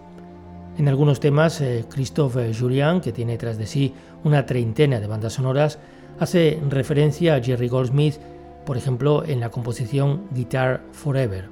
En 0.78 0.88
algunos 0.88 1.20
temas, 1.20 1.60
eh, 1.60 1.84
Christophe 1.90 2.54
Julian, 2.54 3.00
que 3.00 3.12
tiene 3.12 3.36
tras 3.36 3.58
de 3.58 3.66
sí 3.66 3.92
una 4.22 4.46
treintena 4.46 5.00
de 5.00 5.08
bandas 5.08 5.34
sonoras, 5.34 5.78
hace 6.20 6.60
referencia 6.68 7.34
a 7.34 7.42
Jerry 7.42 7.68
Goldsmith 7.68 8.18
por 8.68 8.76
ejemplo 8.76 9.24
en 9.24 9.40
la 9.40 9.48
composición 9.48 10.26
Guitar 10.30 10.84
Forever. 10.92 11.48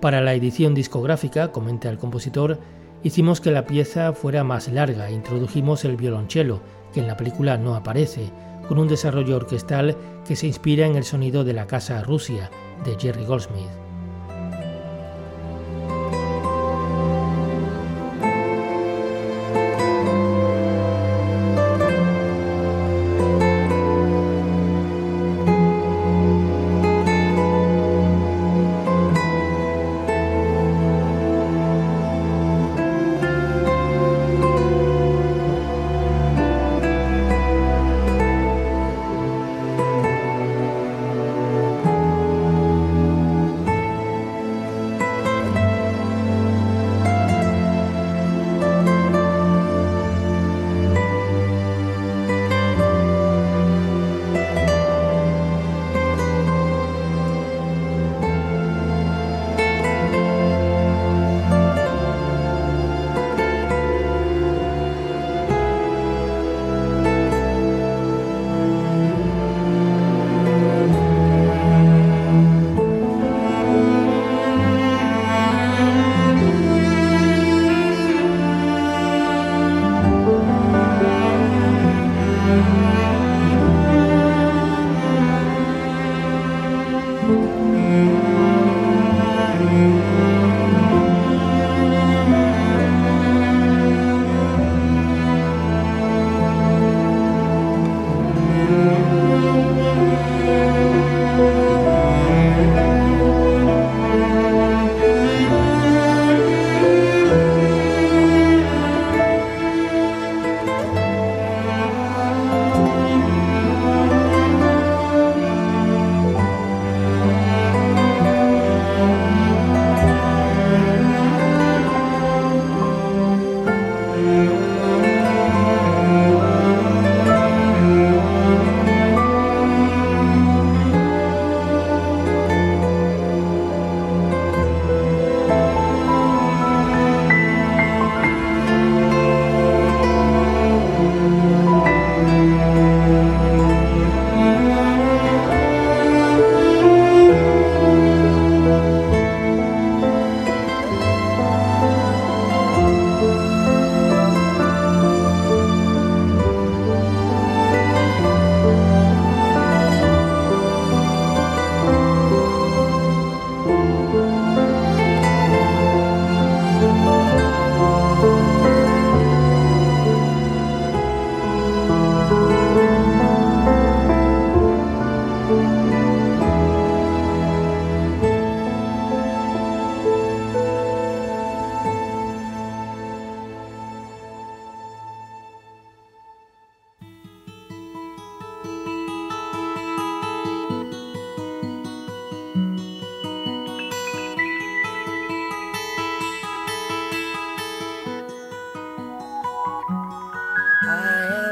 Para 0.00 0.20
la 0.20 0.32
edición 0.34 0.72
discográfica, 0.72 1.50
comenta 1.50 1.88
el 1.88 1.98
compositor, 1.98 2.60
hicimos 3.02 3.40
que 3.40 3.50
la 3.50 3.66
pieza 3.66 4.12
fuera 4.12 4.44
más 4.44 4.68
larga 4.68 5.10
introdujimos 5.10 5.84
el 5.84 5.96
violonchelo, 5.96 6.60
que 6.92 7.00
en 7.00 7.08
la 7.08 7.16
película 7.16 7.58
no 7.58 7.74
aparece, 7.74 8.30
con 8.68 8.78
un 8.78 8.86
desarrollo 8.86 9.34
orquestal 9.34 9.96
que 10.24 10.36
se 10.36 10.46
inspira 10.46 10.86
en 10.86 10.94
el 10.94 11.02
sonido 11.02 11.42
de 11.42 11.52
la 11.52 11.66
Casa 11.66 12.00
Rusia 12.02 12.48
de 12.84 12.96
Jerry 12.96 13.24
Goldsmith. 13.24 13.83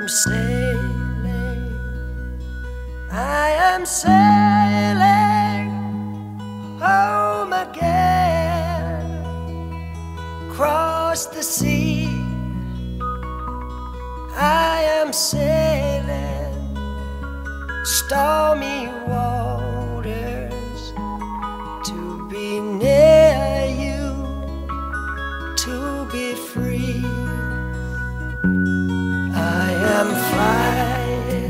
Sailing, 0.08 1.78
I 3.10 3.50
am 3.72 3.86
sailing 3.86 5.70
home 6.80 7.52
again, 7.52 9.06
across 10.48 11.26
the 11.26 11.42
sea. 11.42 12.08
I 14.34 14.82
am 15.00 15.12
sailing 15.12 16.42
stormy 17.84 18.81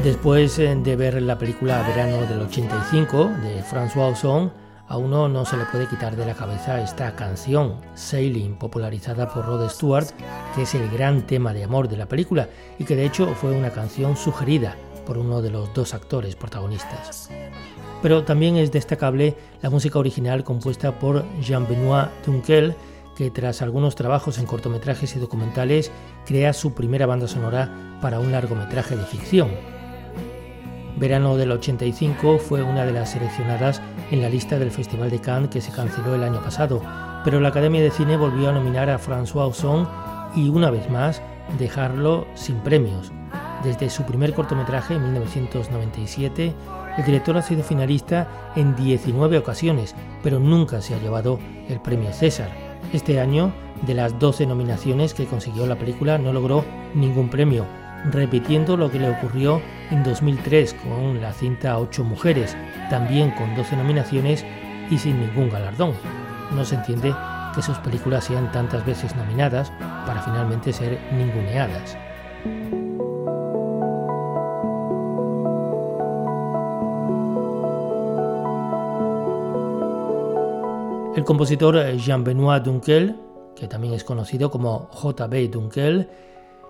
Después 0.04 0.58
eh, 0.58 0.74
de 0.74 0.96
ver 0.96 1.22
la 1.22 1.38
película 1.38 1.86
Verano 1.86 2.26
del 2.26 2.40
85 2.40 3.30
de 3.40 3.62
François 3.62 4.10
Ozon, 4.10 4.52
a 4.88 4.96
uno 4.96 5.28
no 5.28 5.44
se 5.44 5.56
le 5.56 5.64
puede 5.66 5.86
quitar 5.86 6.16
de 6.16 6.26
la 6.26 6.34
cabeza 6.34 6.82
esta 6.82 7.14
canción, 7.14 7.76
Sailing, 7.94 8.56
popularizada 8.56 9.28
por 9.28 9.46
Rod 9.46 9.68
Stewart, 9.70 10.08
que 10.56 10.62
es 10.62 10.74
el 10.74 10.90
gran 10.90 11.24
tema 11.24 11.54
de 11.54 11.62
amor 11.62 11.86
de 11.86 11.96
la 11.98 12.06
película 12.06 12.48
y 12.80 12.84
que 12.84 12.96
de 12.96 13.06
hecho 13.06 13.28
fue 13.36 13.52
una 13.52 13.70
canción 13.70 14.16
sugerida 14.16 14.74
por 15.06 15.18
uno 15.18 15.40
de 15.40 15.50
los 15.50 15.72
dos 15.72 15.94
actores 15.94 16.34
protagonistas. 16.34 17.30
Pero 18.02 18.24
también 18.24 18.56
es 18.56 18.72
destacable 18.72 19.36
la 19.62 19.70
música 19.70 20.00
original 20.00 20.42
compuesta 20.42 20.98
por 20.98 21.24
Jean-Benoît 21.40 22.08
Dunkel, 22.26 22.74
que 23.16 23.30
tras 23.30 23.62
algunos 23.62 23.94
trabajos 23.94 24.38
en 24.38 24.46
cortometrajes 24.46 25.14
y 25.14 25.20
documentales 25.20 25.92
crea 26.26 26.52
su 26.52 26.74
primera 26.74 27.06
banda 27.06 27.28
sonora 27.28 27.98
para 28.02 28.18
un 28.18 28.32
largometraje 28.32 28.96
de 28.96 29.04
ficción, 29.04 29.50
Verano 31.02 31.36
del 31.36 31.50
85 31.50 32.38
fue 32.38 32.62
una 32.62 32.84
de 32.84 32.92
las 32.92 33.10
seleccionadas 33.10 33.82
en 34.12 34.22
la 34.22 34.28
lista 34.28 34.56
del 34.56 34.70
Festival 34.70 35.10
de 35.10 35.20
Cannes 35.20 35.50
que 35.50 35.60
se 35.60 35.72
canceló 35.72 36.14
el 36.14 36.22
año 36.22 36.40
pasado, 36.40 36.80
pero 37.24 37.40
la 37.40 37.48
Academia 37.48 37.82
de 37.82 37.90
Cine 37.90 38.16
volvió 38.16 38.50
a 38.50 38.52
nominar 38.52 38.88
a 38.88 39.00
François 39.00 39.48
Ozon 39.48 39.88
y 40.36 40.48
una 40.48 40.70
vez 40.70 40.88
más 40.90 41.20
dejarlo 41.58 42.28
sin 42.36 42.54
premios. 42.60 43.10
Desde 43.64 43.90
su 43.90 44.04
primer 44.04 44.32
cortometraje 44.32 44.94
en 44.94 45.02
1997, 45.02 46.54
el 46.96 47.04
director 47.04 47.36
ha 47.36 47.42
sido 47.42 47.64
finalista 47.64 48.52
en 48.54 48.76
19 48.76 49.38
ocasiones, 49.38 49.96
pero 50.22 50.38
nunca 50.38 50.80
se 50.80 50.94
ha 50.94 51.00
llevado 51.00 51.40
el 51.68 51.80
premio 51.80 52.12
César. 52.12 52.52
Este 52.92 53.18
año, 53.18 53.52
de 53.88 53.94
las 53.94 54.16
12 54.20 54.46
nominaciones 54.46 55.14
que 55.14 55.26
consiguió 55.26 55.66
la 55.66 55.74
película, 55.74 56.18
no 56.18 56.32
logró 56.32 56.64
ningún 56.94 57.28
premio, 57.28 57.66
repitiendo 58.12 58.76
lo 58.76 58.88
que 58.88 59.00
le 59.00 59.10
ocurrió 59.10 59.60
en 59.92 60.02
2003 60.02 60.74
con 60.74 61.20
la 61.20 61.32
cinta 61.32 61.78
Ocho 61.78 62.02
Mujeres, 62.02 62.56
también 62.88 63.30
con 63.32 63.54
12 63.54 63.76
nominaciones 63.76 64.44
y 64.90 64.96
sin 64.96 65.20
ningún 65.20 65.50
galardón. 65.50 65.92
No 66.56 66.64
se 66.64 66.76
entiende 66.76 67.14
que 67.54 67.60
sus 67.62 67.76
películas 67.78 68.24
sean 68.24 68.50
tantas 68.52 68.84
veces 68.86 69.14
nominadas 69.14 69.70
para 70.06 70.22
finalmente 70.22 70.72
ser 70.72 70.98
ninguneadas. 71.12 71.98
El 81.14 81.24
compositor 81.24 81.76
Jean-Benoît 81.96 82.62
Dunkel, 82.62 83.20
que 83.54 83.68
también 83.68 83.92
es 83.92 84.04
conocido 84.04 84.50
como 84.50 84.88
J.B. 84.90 85.48
Dunkel, 85.48 86.08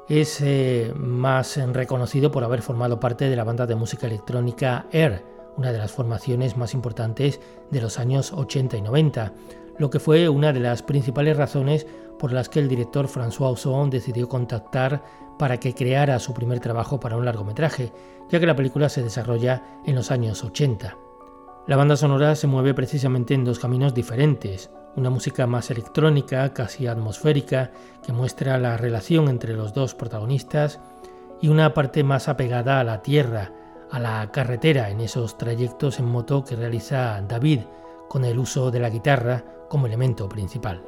es 0.09 0.41
eh, 0.41 0.93
más 0.97 1.57
reconocido 1.73 2.31
por 2.31 2.45
haber 2.45 2.63
formado 2.63 3.01
parte 3.01 3.29
de 3.29 3.37
la 3.37 3.45
banda 3.45 3.67
de 3.67 3.75
música 3.75 4.07
electrónica 4.07 4.87
Air, 4.93 5.25
una 5.57 5.73
de 5.73 5.79
las 5.79 5.93
formaciones 5.93 6.57
más 6.57 6.75
importantes 6.75 7.41
de 7.71 7.81
los 7.81 7.99
años 7.99 8.33
80 8.33 8.77
y 8.77 8.83
90, 8.83 9.33
lo 9.79 9.91
que 9.91 10.01
fue 10.01 10.29
una 10.29 10.53
de 10.53 10.61
las 10.61 10.83
principales 10.83 11.37
razones 11.37 11.87
por 12.19 12.33
las 12.33 12.49
que 12.49 12.61
el 12.61 12.69
director 12.69 13.09
François 13.09 13.53
Ozon 13.53 13.91
decidió 13.91 14.29
contactar 14.29 15.03
para 15.39 15.59
que 15.59 15.75
creara 15.75 16.19
su 16.19 16.35
primer 16.35 16.61
trabajo 16.61 17.01
para 17.01 17.17
un 17.17 17.25
largometraje, 17.25 17.93
ya 18.31 18.39
que 18.39 18.47
la 18.47 18.57
película 18.57 18.89
se 18.89 19.03
desarrolla 19.03 19.81
en 19.85 19.95
los 19.95 20.11
años 20.11 20.45
80. 20.45 20.97
La 21.67 21.77
banda 21.77 21.97
sonora 21.97 22.35
se 22.35 22.47
mueve 22.47 22.75
precisamente 22.75 23.35
en 23.35 23.45
dos 23.45 23.59
caminos 23.59 23.95
diferentes, 23.95 24.71
una 24.97 25.11
música 25.11 25.47
más 25.47 25.71
electrónica, 25.71 26.53
casi 26.53 26.87
atmosférica, 26.87 27.71
que 28.05 28.13
muestra 28.13 28.59
la 28.59 28.77
relación 28.77 29.29
entre 29.29 29.55
los 29.55 29.73
dos 29.75 29.95
protagonistas, 29.95 30.81
y 31.41 31.49
una 31.49 31.75
parte 31.75 32.05
más 32.05 32.29
apegada 32.29 32.79
a 32.79 32.85
la 32.85 33.03
tierra, 33.03 33.53
a 33.91 33.99
la 33.99 34.31
carretera 34.31 34.91
en 34.91 35.01
esos 35.01 35.37
trayectos 35.37 35.99
en 35.99 36.07
moto 36.07 36.45
que 36.45 36.57
realiza 36.57 37.21
David, 37.27 37.61
con 38.09 38.25
el 38.25 38.39
uso 38.39 38.71
de 38.71 38.81
la 38.81 38.91
guitarra 38.91 39.45
como 39.69 39.87
elemento 39.87 40.29
principal. 40.29 40.83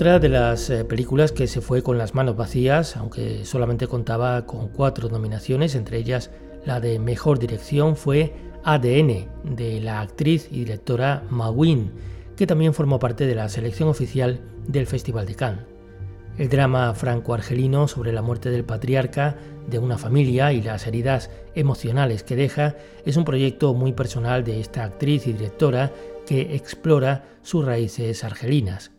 Otra 0.00 0.18
de 0.18 0.30
las 0.30 0.70
eh, 0.70 0.86
películas 0.86 1.30
que 1.30 1.46
se 1.46 1.60
fue 1.60 1.82
con 1.82 1.98
las 1.98 2.14
manos 2.14 2.34
vacías, 2.34 2.96
aunque 2.96 3.44
solamente 3.44 3.86
contaba 3.86 4.46
con 4.46 4.68
cuatro 4.68 5.10
nominaciones, 5.10 5.74
entre 5.74 5.98
ellas 5.98 6.30
la 6.64 6.80
de 6.80 6.98
Mejor 6.98 7.38
Dirección, 7.38 7.96
fue 7.96 8.32
ADN, 8.64 9.28
de 9.44 9.78
la 9.82 10.00
actriz 10.00 10.48
y 10.50 10.60
directora 10.60 11.24
Mawin, 11.28 11.92
que 12.34 12.46
también 12.46 12.72
formó 12.72 12.98
parte 12.98 13.26
de 13.26 13.34
la 13.34 13.50
selección 13.50 13.90
oficial 13.90 14.40
del 14.66 14.86
Festival 14.86 15.26
de 15.26 15.34
Cannes. 15.34 15.66
El 16.38 16.48
drama 16.48 16.94
franco-argelino 16.94 17.86
sobre 17.86 18.14
la 18.14 18.22
muerte 18.22 18.48
del 18.48 18.64
patriarca 18.64 19.36
de 19.68 19.80
una 19.80 19.98
familia 19.98 20.54
y 20.54 20.62
las 20.62 20.86
heridas 20.86 21.30
emocionales 21.54 22.22
que 22.22 22.36
deja 22.36 22.74
es 23.04 23.18
un 23.18 23.26
proyecto 23.26 23.74
muy 23.74 23.92
personal 23.92 24.44
de 24.44 24.60
esta 24.60 24.82
actriz 24.82 25.26
y 25.26 25.34
directora 25.34 25.92
que 26.26 26.56
explora 26.56 27.26
sus 27.42 27.66
raíces 27.66 28.24
argelinas. 28.24 28.92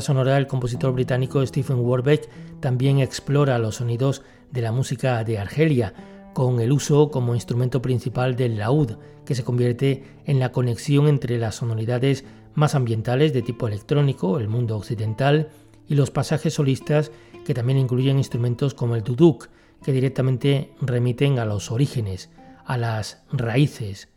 Sonora, 0.00 0.36
el 0.36 0.46
compositor 0.46 0.92
británico 0.92 1.44
Stephen 1.46 1.80
Warbeck 1.80 2.28
también 2.60 2.98
explora 2.98 3.58
los 3.58 3.76
sonidos 3.76 4.22
de 4.50 4.62
la 4.62 4.72
música 4.72 5.22
de 5.24 5.38
Argelia, 5.38 5.94
con 6.34 6.60
el 6.60 6.72
uso 6.72 7.10
como 7.10 7.34
instrumento 7.34 7.82
principal 7.82 8.36
del 8.36 8.58
laúd, 8.58 8.92
que 9.24 9.34
se 9.34 9.44
convierte 9.44 10.04
en 10.24 10.38
la 10.38 10.52
conexión 10.52 11.08
entre 11.08 11.38
las 11.38 11.56
sonoridades 11.56 12.24
más 12.54 12.74
ambientales 12.74 13.32
de 13.32 13.42
tipo 13.42 13.66
electrónico, 13.66 14.38
el 14.38 14.48
mundo 14.48 14.76
occidental, 14.76 15.50
y 15.88 15.94
los 15.94 16.10
pasajes 16.10 16.54
solistas 16.54 17.10
que 17.44 17.54
también 17.54 17.78
incluyen 17.78 18.18
instrumentos 18.18 18.74
como 18.74 18.94
el 18.94 19.02
duduk, 19.02 19.48
que 19.82 19.92
directamente 19.92 20.72
remiten 20.80 21.38
a 21.38 21.44
los 21.44 21.70
orígenes, 21.70 22.30
a 22.64 22.76
las 22.76 23.22
raíces. 23.32 24.08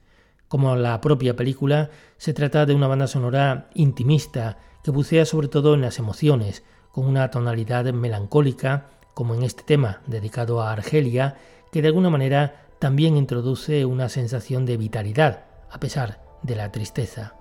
Como 0.48 0.76
la 0.76 1.00
propia 1.00 1.36
película, 1.36 1.90
se 2.18 2.34
trata 2.34 2.66
de 2.66 2.76
una 2.76 2.88
banda 2.88 3.08
sonora 3.08 3.70
intimista, 3.74 4.58
que 4.84 4.92
bucea 4.92 5.26
sobre 5.26 5.48
todo 5.48 5.74
en 5.74 5.82
las 5.82 6.00
emociones, 6.00 6.64
con 6.92 7.06
una 7.06 7.30
tonalidad 7.32 7.86
melancólica, 7.94 8.88
como 9.14 9.36
en 9.36 9.44
este 9.44 9.64
tema 9.64 10.02
dedicado 10.08 10.62
a 10.62 10.72
Argelia, 10.72 11.38
que 11.72 11.82
de 11.82 11.88
alguna 11.90 12.10
manera 12.10 12.68
también 12.80 13.18
introduce 13.18 13.86
una 13.86 14.10
sensación 14.10 14.66
de 14.66 14.78
vitalidad, 14.78 15.46
a 15.70 15.80
pesar 15.80 16.22
de 16.42 16.56
la 16.56 16.72
tristeza. 16.72 17.36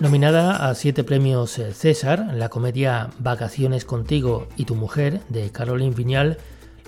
Nominada 0.00 0.70
a 0.70 0.74
siete 0.74 1.04
premios 1.04 1.58
eh, 1.58 1.74
César, 1.74 2.32
la 2.32 2.48
comedia 2.48 3.10
Vacaciones 3.18 3.84
contigo 3.84 4.48
y 4.56 4.64
tu 4.64 4.74
mujer 4.74 5.20
de 5.28 5.50
Caroline 5.50 5.94
Viñal 5.94 6.38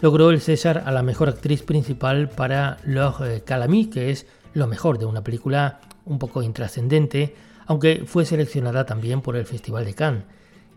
logró 0.01 0.31
el 0.31 0.41
César 0.41 0.85
a 0.87 0.93
la 0.93 1.03
mejor 1.03 1.29
actriz 1.29 1.63
principal 1.63 2.31
para 2.31 2.79
Los 2.87 3.21
eh, 3.21 3.43
Calamí, 3.45 3.91
que 3.91 4.11
es 4.11 4.27
lo 4.55 4.67
mejor 4.67 4.99
de 4.99 5.05
una 5.05 5.23
película 5.23 5.83
un 6.07 6.19
poco 6.19 6.43
intrascendente, 6.43 7.35
aunque 7.67 8.05
fue 8.07 8.25
seleccionada 8.25 8.87
también 8.87 9.21
por 9.21 9.37
el 9.37 9.45
Festival 9.45 9.85
de 9.85 9.93
Cannes. 9.93 10.25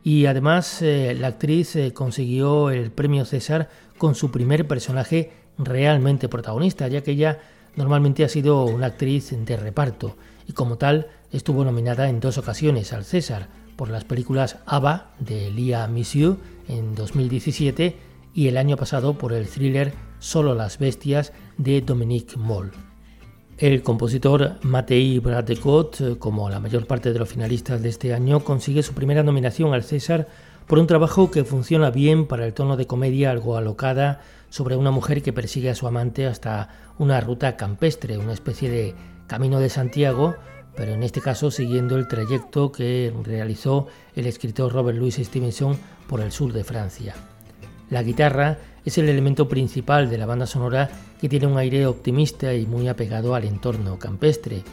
Y 0.03 0.25
además 0.25 0.81
eh, 0.81 1.15
la 1.17 1.27
actriz 1.27 1.77
consiguió 1.93 2.69
el 2.69 2.91
premio 2.91 3.23
César 3.23 3.69
con 3.97 4.13
su 4.13 4.29
primer 4.29 4.67
personaje 4.67 5.31
realmente 5.57 6.27
protagonista, 6.27 6.89
ya 6.89 7.01
que 7.01 7.11
ella 7.11 7.39
normalmente 7.77 8.25
ha 8.25 8.29
sido 8.29 8.65
una 8.65 8.87
actriz 8.87 9.33
de 9.33 9.55
reparto 9.55 10.17
y 10.47 10.51
como 10.53 10.77
tal 10.77 11.07
estuvo 11.35 11.65
nominada 11.65 12.07
en 12.07 12.21
dos 12.21 12.37
ocasiones 12.37 12.93
al 12.93 13.03
César 13.03 13.49
por 13.75 13.89
las 13.89 14.05
películas 14.05 14.57
Ava 14.65 15.11
de 15.19 15.51
Lia 15.51 15.85
Missieu 15.87 16.37
en 16.69 16.95
2017 16.95 17.97
y 18.33 18.47
el 18.47 18.57
año 18.57 18.77
pasado 18.77 19.17
por 19.17 19.33
el 19.33 19.47
thriller 19.47 19.93
Solo 20.19 20.55
las 20.55 20.79
bestias 20.79 21.33
de 21.57 21.81
Dominique 21.81 22.37
Moll. 22.37 22.71
El 23.57 23.83
compositor 23.83 24.55
Matei 24.63 25.19
Bradecot, 25.19 26.17
como 26.19 26.49
la 26.49 26.61
mayor 26.61 26.87
parte 26.87 27.11
de 27.11 27.19
los 27.19 27.29
finalistas 27.29 27.81
de 27.81 27.89
este 27.89 28.13
año, 28.13 28.39
consigue 28.39 28.81
su 28.81 28.93
primera 28.93 29.21
nominación 29.21 29.73
al 29.73 29.83
César 29.83 30.27
por 30.67 30.79
un 30.79 30.87
trabajo 30.87 31.31
que 31.31 31.43
funciona 31.43 31.91
bien 31.91 32.27
para 32.27 32.45
el 32.45 32.53
tono 32.53 32.77
de 32.77 32.87
comedia 32.87 33.31
algo 33.31 33.57
alocada 33.57 34.21
sobre 34.49 34.77
una 34.77 34.91
mujer 34.91 35.21
que 35.21 35.33
persigue 35.33 35.69
a 35.69 35.75
su 35.75 35.85
amante 35.85 36.27
hasta 36.27 36.69
una 36.97 37.19
ruta 37.19 37.57
campestre, 37.57 38.17
una 38.17 38.33
especie 38.33 38.69
de 38.69 38.95
camino 39.27 39.59
de 39.59 39.69
Santiago, 39.69 40.35
pero 40.75 40.93
en 40.93 41.03
este 41.03 41.21
caso 41.21 41.51
siguiendo 41.51 41.97
el 41.97 42.07
trayecto 42.07 42.71
que 42.71 43.13
realizó 43.23 43.87
el 44.15 44.27
escritor 44.27 44.73
Robert 44.73 44.97
Louis 44.97 45.15
Stevenson 45.15 45.77
por 46.07 46.21
el 46.21 46.31
sur 46.31 46.53
de 46.53 46.63
Francia. 46.63 47.15
La 47.89 48.03
guitarra 48.03 48.57
es 48.83 48.97
el 48.97 49.09
elemento 49.09 49.47
principal 49.47 50.09
de 50.09 50.17
la 50.17 50.25
banda 50.25 50.45
sonora 50.45 50.89
que 51.19 51.29
tiene 51.29 51.47
un 51.47 51.57
aire 51.57 51.85
optimista 51.85 52.53
y 52.53 52.65
muy 52.65 52.87
apegado 52.87 53.35
al 53.35 53.45
entorno 53.45 53.99
campestre. 53.99 54.63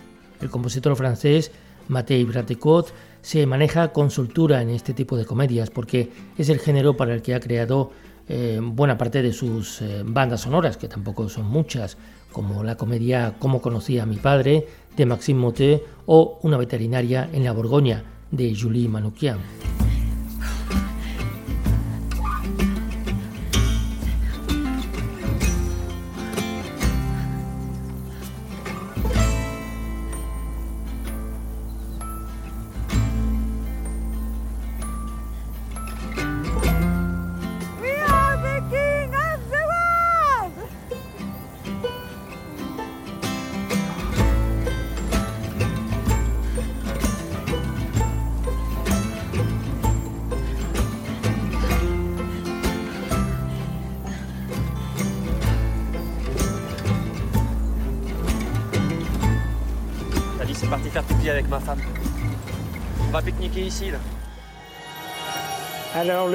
El 0.40 0.50
compositor 0.50 0.96
francés 0.96 1.52
Matei 1.88 2.24
Bratecot 2.24 2.92
se 3.20 3.46
maneja 3.46 3.92
con 3.92 4.10
soltura 4.10 4.62
en 4.62 4.70
este 4.70 4.94
tipo 4.94 5.16
de 5.16 5.24
comedias 5.24 5.70
porque 5.70 6.10
es 6.36 6.48
el 6.48 6.58
género 6.58 6.96
para 6.96 7.14
el 7.14 7.22
que 7.22 7.34
ha 7.34 7.40
creado 7.40 7.90
eh, 8.28 8.60
buena 8.62 8.96
parte 8.96 9.22
de 9.22 9.32
sus 9.32 9.82
eh, 9.82 10.02
bandas 10.04 10.42
sonoras, 10.42 10.76
que 10.76 10.88
tampoco 10.88 11.28
son 11.28 11.46
muchas, 11.46 11.96
como 12.32 12.64
la 12.64 12.76
comedia 12.76 13.34
Cómo 13.38 13.60
conocía 13.60 14.02
a 14.02 14.06
mi 14.06 14.16
padre 14.16 14.66
de 14.96 15.06
Maxime 15.06 15.40
Motet 15.40 15.82
o 16.06 16.38
Una 16.42 16.56
veterinaria 16.56 17.28
en 17.32 17.44
la 17.44 17.52
Borgoña 17.52 18.04
de 18.30 18.56
Julie 18.58 18.88
Manoukian. 18.88 19.38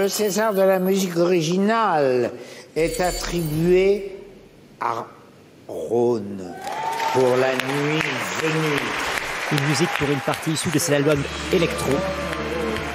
Le 0.08 0.12
César 0.12 0.54
de 0.54 0.62
la 0.62 0.80
musique 0.80 1.18
originale 1.18 2.32
est 2.78 3.02
attribué 3.02 4.16
à 4.80 5.06
Rhône 5.68 6.54
pour 7.12 7.36
la 7.36 7.52
nuit 7.52 8.02
venue. 8.42 8.80
Une 9.52 9.68
musique 9.68 9.90
pour 10.00 10.10
une 10.10 10.22
partie 10.22 10.52
issue 10.52 10.70
de 10.70 10.80
cet 10.80 10.96
album 10.96 11.22
Electro, 11.52 11.92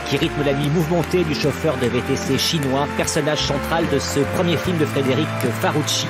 qui 0.09 0.17
rythme 0.17 0.43
la 0.43 0.55
nuit 0.55 0.71
mouvementée 0.71 1.23
du 1.25 1.35
chauffeur 1.35 1.77
de 1.83 1.87
VTC 1.89 2.39
chinois, 2.39 2.89
personnage 2.97 3.41
central 3.41 3.85
de 3.93 3.99
ce 3.99 4.21
premier 4.35 4.57
film 4.57 4.79
de 4.79 4.87
Frédéric 4.87 5.29
Farucci, 5.61 6.07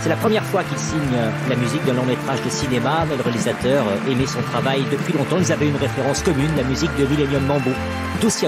c'est 0.00 0.08
la 0.08 0.16
première 0.16 0.44
fois 0.44 0.64
qu'il 0.64 0.78
signe 0.78 1.20
la 1.50 1.56
musique 1.56 1.84
d'un 1.84 1.92
long 1.92 2.06
métrage 2.06 2.40
de 2.42 2.48
cinéma, 2.48 3.04
mais 3.06 3.16
le 3.16 3.22
réalisateur 3.22 3.84
aimait 4.10 4.26
son 4.26 4.40
travail 4.40 4.82
depuis 4.90 5.12
longtemps. 5.12 5.36
Ils 5.38 5.52
avaient 5.52 5.68
une 5.68 5.76
référence 5.76 6.22
commune, 6.22 6.56
la 6.56 6.62
musique 6.62 6.96
de 6.96 7.04
Millennium 7.04 7.44
Mambo, 7.44 7.70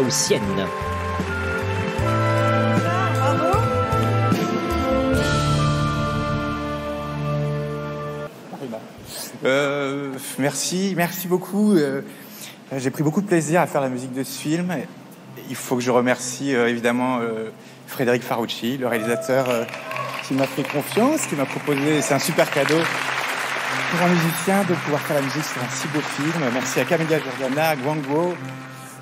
Sienne. 0.09 0.40
Merci, 10.38 10.95
merci 10.97 11.29
beaucoup. 11.29 11.75
Euh, 11.75 12.03
j'ai 12.77 12.90
pris 12.90 13.03
beaucoup 13.03 13.21
de 13.21 13.27
plaisir 13.27 13.61
à 13.61 13.66
faire 13.66 13.81
la 13.81 13.88
musique 13.88 14.12
de 14.12 14.23
ce 14.23 14.38
film. 14.38 14.75
Il 15.49 15.57
faut 15.57 15.77
que 15.77 15.83
je 15.83 15.90
remercie 15.90 16.55
euh, 16.55 16.68
évidemment 16.68 17.21
Frédéric 17.87 18.23
Farucci, 18.23 18.79
le 18.79 18.87
réalisateur 18.87 19.66
qui 20.27 20.35
m'a 20.35 20.47
fait 20.47 20.62
confiance, 20.62 21.27
qui 21.27 21.35
m'a 21.35 21.45
proposé, 21.45 22.01
c'est 22.01 22.14
un 22.14 22.18
super 22.18 22.51
cadeau 22.51 22.79
pour 23.90 24.07
un 24.07 24.11
musicien 24.11 24.62
de 24.62 24.75
pouvoir 24.75 25.01
faire 25.03 25.16
la 25.16 25.23
musique 25.23 25.45
sur 25.45 25.62
un 25.62 25.68
si 25.68 25.87
beau 25.88 26.01
film. 26.01 26.45
Merci 26.55 26.81
à 26.81 26.85
Camélia 26.85 27.18
Jordana, 27.18 27.71
à 27.71 27.77
Guangwo. 27.77 28.35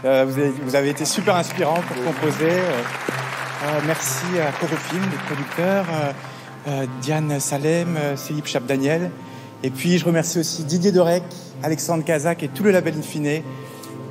Euh, 0.04 0.24
vous, 0.64 0.74
avez, 0.74 0.88
été 0.88 1.04
super 1.04 1.36
inspirant 1.36 1.80
pour 1.82 2.04
composer. 2.04 2.50
Euh, 2.50 2.82
euh, 3.64 3.80
merci 3.86 4.24
à 4.40 4.50
Corofilm, 4.52 5.02
les 5.02 5.34
producteurs, 5.34 5.86
Diane 7.02 7.38
Salem, 7.40 7.98
Philippe 8.16 8.46
Chap-Daniel. 8.46 9.10
Et 9.62 9.70
puis 9.70 9.98
je 9.98 10.06
remercie 10.06 10.38
aussi 10.38 10.64
Didier 10.64 10.90
Dorec, 10.90 11.22
Alexandre 11.62 12.02
Kazak 12.02 12.42
et 12.42 12.48
tout 12.48 12.64
le 12.64 12.70
label 12.70 12.94
Infiné. 12.96 13.42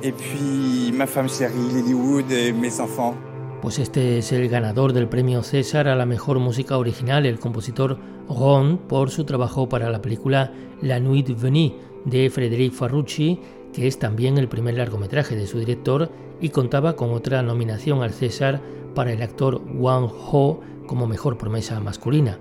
Et 0.02 0.12
puis 0.12 0.92
ma 0.92 1.06
femme 1.06 1.28
chérie, 1.28 1.54
Lilywood 1.74 2.30
et 2.30 2.52
mes 2.52 2.80
enfants. 2.80 3.14
Pues 3.60 3.78
este 3.78 4.18
es 4.18 4.32
el 4.32 4.48
ganador 4.48 4.92
del 4.92 5.08
premio 5.08 5.42
César 5.42 5.88
a 5.88 5.94
la 5.94 6.06
mejor 6.06 6.38
música 6.38 6.78
original, 6.78 7.26
el 7.26 7.38
compositor 7.38 7.98
Ron, 8.28 8.78
por 8.78 9.10
su 9.10 9.24
trabajo 9.24 9.68
para 9.68 9.90
la 9.90 10.00
película 10.00 10.52
La 10.80 10.98
Nuit 11.00 11.28
Venue 11.38 11.74
de 12.06 12.30
Frédéric 12.30 12.72
Farrucci, 12.72 13.40
que 13.72 13.86
es 13.86 13.98
también 13.98 14.38
el 14.38 14.48
primer 14.48 14.76
largometraje 14.76 15.36
de 15.36 15.46
su 15.46 15.58
director 15.58 16.10
y 16.40 16.48
contaba 16.48 16.96
con 16.96 17.10
otra 17.10 17.42
nominación 17.42 18.02
al 18.02 18.12
César 18.12 18.62
para 18.94 19.12
el 19.12 19.20
actor 19.20 19.60
Wang 19.74 20.08
Ho 20.10 20.60
como 20.86 21.06
mejor 21.06 21.36
promesa 21.36 21.80
masculina. 21.80 22.38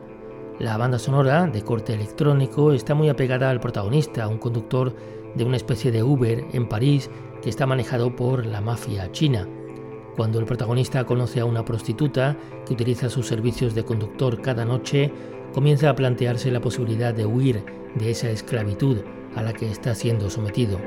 La 0.59 0.75
banda 0.75 0.99
sonora, 0.99 1.47
de 1.47 1.61
corte 1.61 1.93
electrónico, 1.93 2.73
está 2.73 2.93
muy 2.93 3.07
apegada 3.07 3.49
al 3.49 3.61
protagonista, 3.61 4.27
un 4.27 4.39
conductor 4.39 4.93
de 5.33 5.45
una 5.45 5.55
especie 5.55 5.89
de 5.89 6.03
Uber 6.03 6.43
en 6.51 6.67
París 6.67 7.09
que 7.41 7.49
está 7.49 7.65
manejado 7.65 8.13
por 8.13 8.45
la 8.45 8.59
mafia 8.59 9.09
china. 9.13 9.47
Cuando 10.17 10.37
el 10.37 10.45
protagonista 10.45 11.05
conoce 11.05 11.39
a 11.39 11.45
una 11.45 11.63
prostituta 11.63 12.35
que 12.65 12.73
utiliza 12.73 13.09
sus 13.09 13.25
servicios 13.25 13.73
de 13.73 13.85
conductor 13.85 14.41
cada 14.41 14.65
noche, 14.65 15.13
comienza 15.53 15.89
a 15.89 15.95
plantearse 15.95 16.51
la 16.51 16.59
posibilidad 16.59 17.13
de 17.13 17.25
huir 17.25 17.63
de 17.95 18.11
esa 18.11 18.29
esclavitud 18.29 18.97
a 19.37 19.41
la 19.41 19.53
que 19.53 19.71
está 19.71 19.95
siendo 19.95 20.29
sometido. 20.29 20.77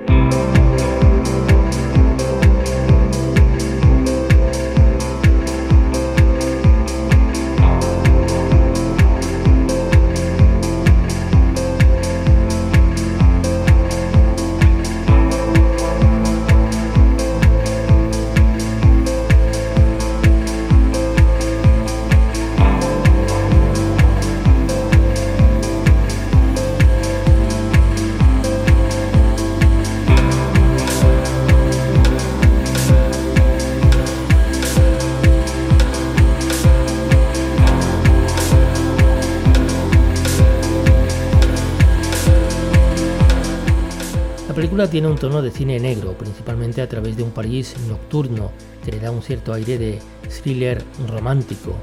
Película 44.63 44.89
tiene 44.89 45.09
un 45.09 45.19
tono 45.19 45.43
de 45.43 45.51
cine 45.51 45.81
negro, 45.81 46.17
principalmente 46.17 46.83
a 46.83 46.89
través 46.89 47.17
de 47.17 47.25
un 47.25 47.33
París 47.33 47.75
nocturno 47.89 48.53
que 48.85 48.93
le 48.93 49.01
da 49.01 49.11
un 49.11 49.21
cierto 49.21 49.53
aire 49.53 49.77
de 49.77 49.99
thriller 50.41 50.85
romántico. 51.09 51.75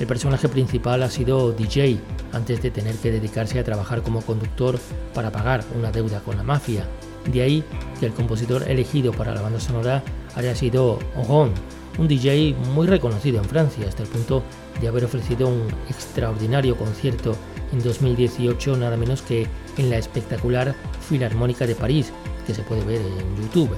El 0.00 0.08
personaje 0.08 0.48
principal 0.48 1.04
ha 1.04 1.08
sido 1.08 1.52
DJ 1.52 2.00
antes 2.32 2.60
de 2.60 2.72
tener 2.72 2.96
que 2.96 3.12
dedicarse 3.12 3.60
a 3.60 3.64
trabajar 3.64 4.02
como 4.02 4.22
conductor 4.22 4.76
para 5.14 5.30
pagar 5.30 5.62
una 5.78 5.92
deuda 5.92 6.18
con 6.18 6.36
la 6.36 6.42
mafia. 6.42 6.84
De 7.32 7.42
ahí 7.42 7.62
que 8.00 8.06
el 8.06 8.12
compositor 8.12 8.68
elegido 8.68 9.12
para 9.12 9.32
la 9.32 9.42
banda 9.42 9.60
sonora 9.60 10.02
haya 10.34 10.56
sido 10.56 10.98
Ogon, 11.16 11.52
un 11.96 12.08
DJ 12.08 12.56
muy 12.74 12.88
reconocido 12.88 13.38
en 13.38 13.44
Francia 13.48 13.86
hasta 13.86 14.02
el 14.02 14.08
punto 14.08 14.42
de 14.80 14.88
haber 14.88 15.04
ofrecido 15.04 15.46
un 15.46 15.68
extraordinario 15.88 16.76
concierto 16.76 17.36
en 17.72 17.84
2018 17.84 18.76
nada 18.78 18.96
menos 18.96 19.22
que 19.22 19.46
en 19.76 19.90
la 19.90 19.98
espectacular 19.98 20.74
Filarmónica 21.08 21.66
de 21.66 21.74
París, 21.74 22.12
que 22.46 22.54
se 22.54 22.62
puede 22.62 22.84
ver 22.84 23.00
en 23.00 23.42
YouTube. 23.42 23.76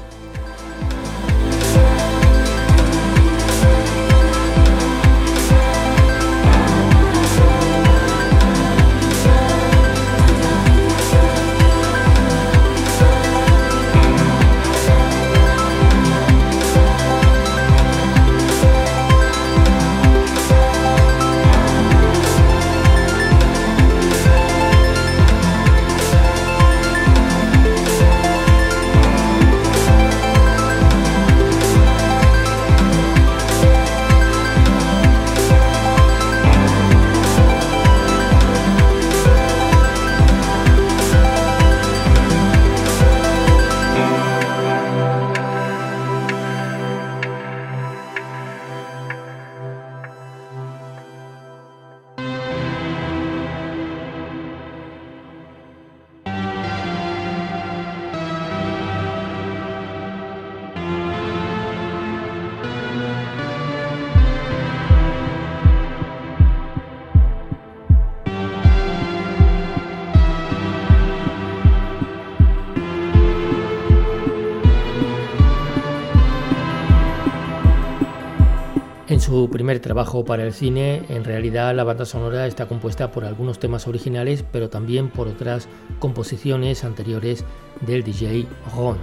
Primer 79.59 79.81
trabajo 79.81 80.25
para 80.25 80.45
el 80.45 80.53
cine, 80.53 81.03
en 81.09 81.25
realidad 81.25 81.75
la 81.75 81.83
banda 81.83 82.05
sonora 82.05 82.47
está 82.47 82.69
compuesta 82.69 83.11
por 83.11 83.25
algunos 83.25 83.59
temas 83.59 83.89
originales, 83.89 84.45
pero 84.53 84.71
también 84.71 85.09
por 85.09 85.27
otras 85.27 85.67
composiciones 85.99 86.85
anteriores 86.85 87.45
del 87.81 88.05
DJ 88.05 88.47
Ron. 88.77 88.99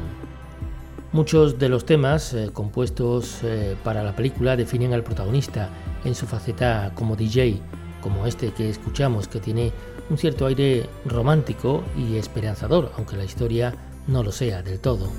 Muchos 1.11 1.59
de 1.59 1.67
los 1.67 1.85
temas 1.85 2.33
eh, 2.33 2.51
compuestos 2.53 3.39
eh, 3.43 3.75
para 3.83 4.01
la 4.01 4.15
película 4.15 4.55
definen 4.55 4.93
al 4.93 5.03
protagonista 5.03 5.67
en 6.05 6.15
su 6.15 6.25
faceta 6.25 6.93
como 6.95 7.17
DJ, 7.17 7.59
como 7.99 8.25
este 8.25 8.53
que 8.53 8.69
escuchamos, 8.69 9.27
que 9.27 9.41
tiene 9.41 9.73
un 10.09 10.17
cierto 10.17 10.45
aire 10.45 10.89
romántico 11.03 11.83
y 11.97 12.15
esperanzador, 12.15 12.93
aunque 12.95 13.17
la 13.17 13.25
historia 13.25 13.75
no 14.07 14.23
lo 14.23 14.31
sea 14.31 14.63
del 14.63 14.79
todo. 14.79 15.09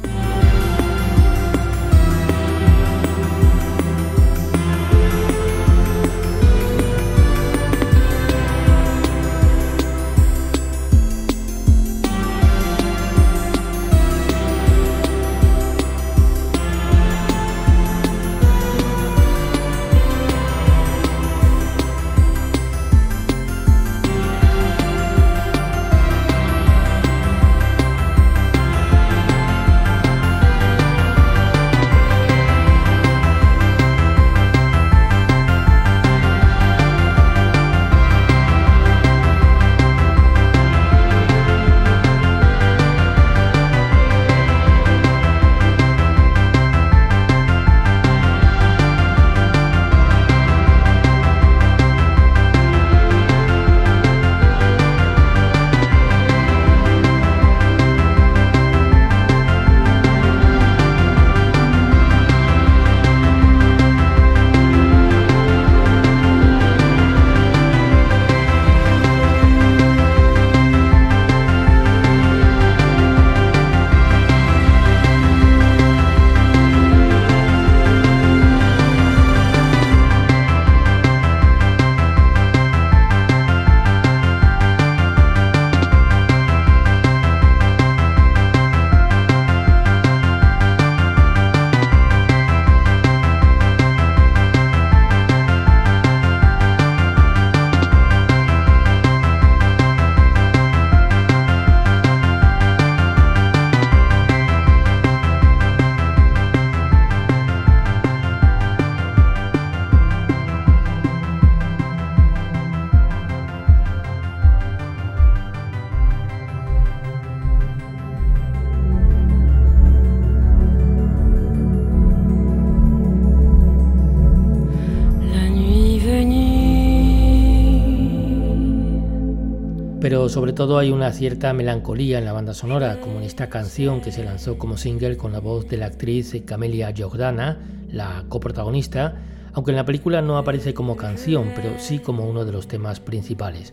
Sobre 130.37 130.53
todo 130.53 130.77
hay 130.77 130.91
una 130.91 131.13
cierta 131.13 131.55
melancolía 131.55 132.19
en 132.19 132.27
la 132.27 132.35
banda 132.35 132.53
sonora, 132.53 133.01
como 133.01 133.17
en 133.17 133.23
esta 133.23 133.49
canción 133.49 134.03
que 134.03 134.13
se 134.13 134.23
lanzó 134.23 134.59
como 134.59 134.77
single 134.77 135.17
con 135.17 135.33
la 135.33 135.39
voz 135.41 135.67
de 135.67 135.79
la 135.79 135.87
actriz 135.87 136.37
Camelia 136.45 136.93
Jordana, 136.95 137.59
la 137.89 138.27
coprotagonista, 138.29 139.17
aunque 139.55 139.71
en 139.71 139.79
la 139.79 139.87
película 139.87 140.21
no 140.21 140.37
aparece 140.37 140.75
como 140.75 140.95
canción, 140.95 141.53
pero 141.57 141.79
sí 141.79 142.01
como 142.01 142.29
uno 142.29 142.45
de 142.45 142.53
los 142.53 142.69
temas 142.69 143.01
principales. 143.01 143.73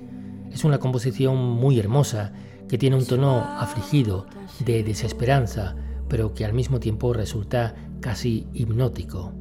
Es 0.54 0.64
una 0.64 0.80
composición 0.80 1.36
muy 1.38 1.78
hermosa, 1.82 2.32
que 2.70 2.78
tiene 2.78 2.96
un 2.96 3.06
tono 3.06 3.40
afligido, 3.40 4.26
de 4.64 4.84
desesperanza, 4.84 5.76
pero 6.08 6.34
que 6.34 6.46
al 6.46 6.54
mismo 6.54 6.80
tiempo 6.80 7.12
resulta 7.12 7.76
casi 8.00 8.48
hipnótico. 8.54 9.34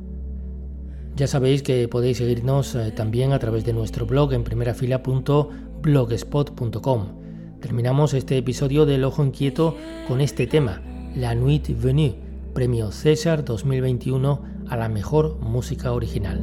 Ya 1.14 1.28
sabéis 1.28 1.62
que 1.62 1.86
podéis 1.86 2.16
seguirnos 2.16 2.74
eh, 2.74 2.90
también 2.90 3.32
a 3.32 3.38
través 3.38 3.64
de 3.64 3.74
nuestro 3.74 4.06
blog 4.06 4.32
en 4.32 4.42
primerafila.blogspot.com. 5.82 7.60
Terminamos 7.60 8.14
este 8.14 8.38
episodio 8.38 8.86
del 8.86 9.04
Ojo 9.04 9.24
Inquieto 9.24 9.76
con 10.08 10.20
este 10.20 10.46
tema, 10.46 10.80
La 11.14 11.34
Nuit 11.34 11.68
Venue, 11.80 12.14
premio 12.54 12.90
César 12.90 13.44
2021 13.44 14.42
a 14.68 14.76
la 14.76 14.88
mejor 14.88 15.38
música 15.40 15.92
original. 15.92 16.40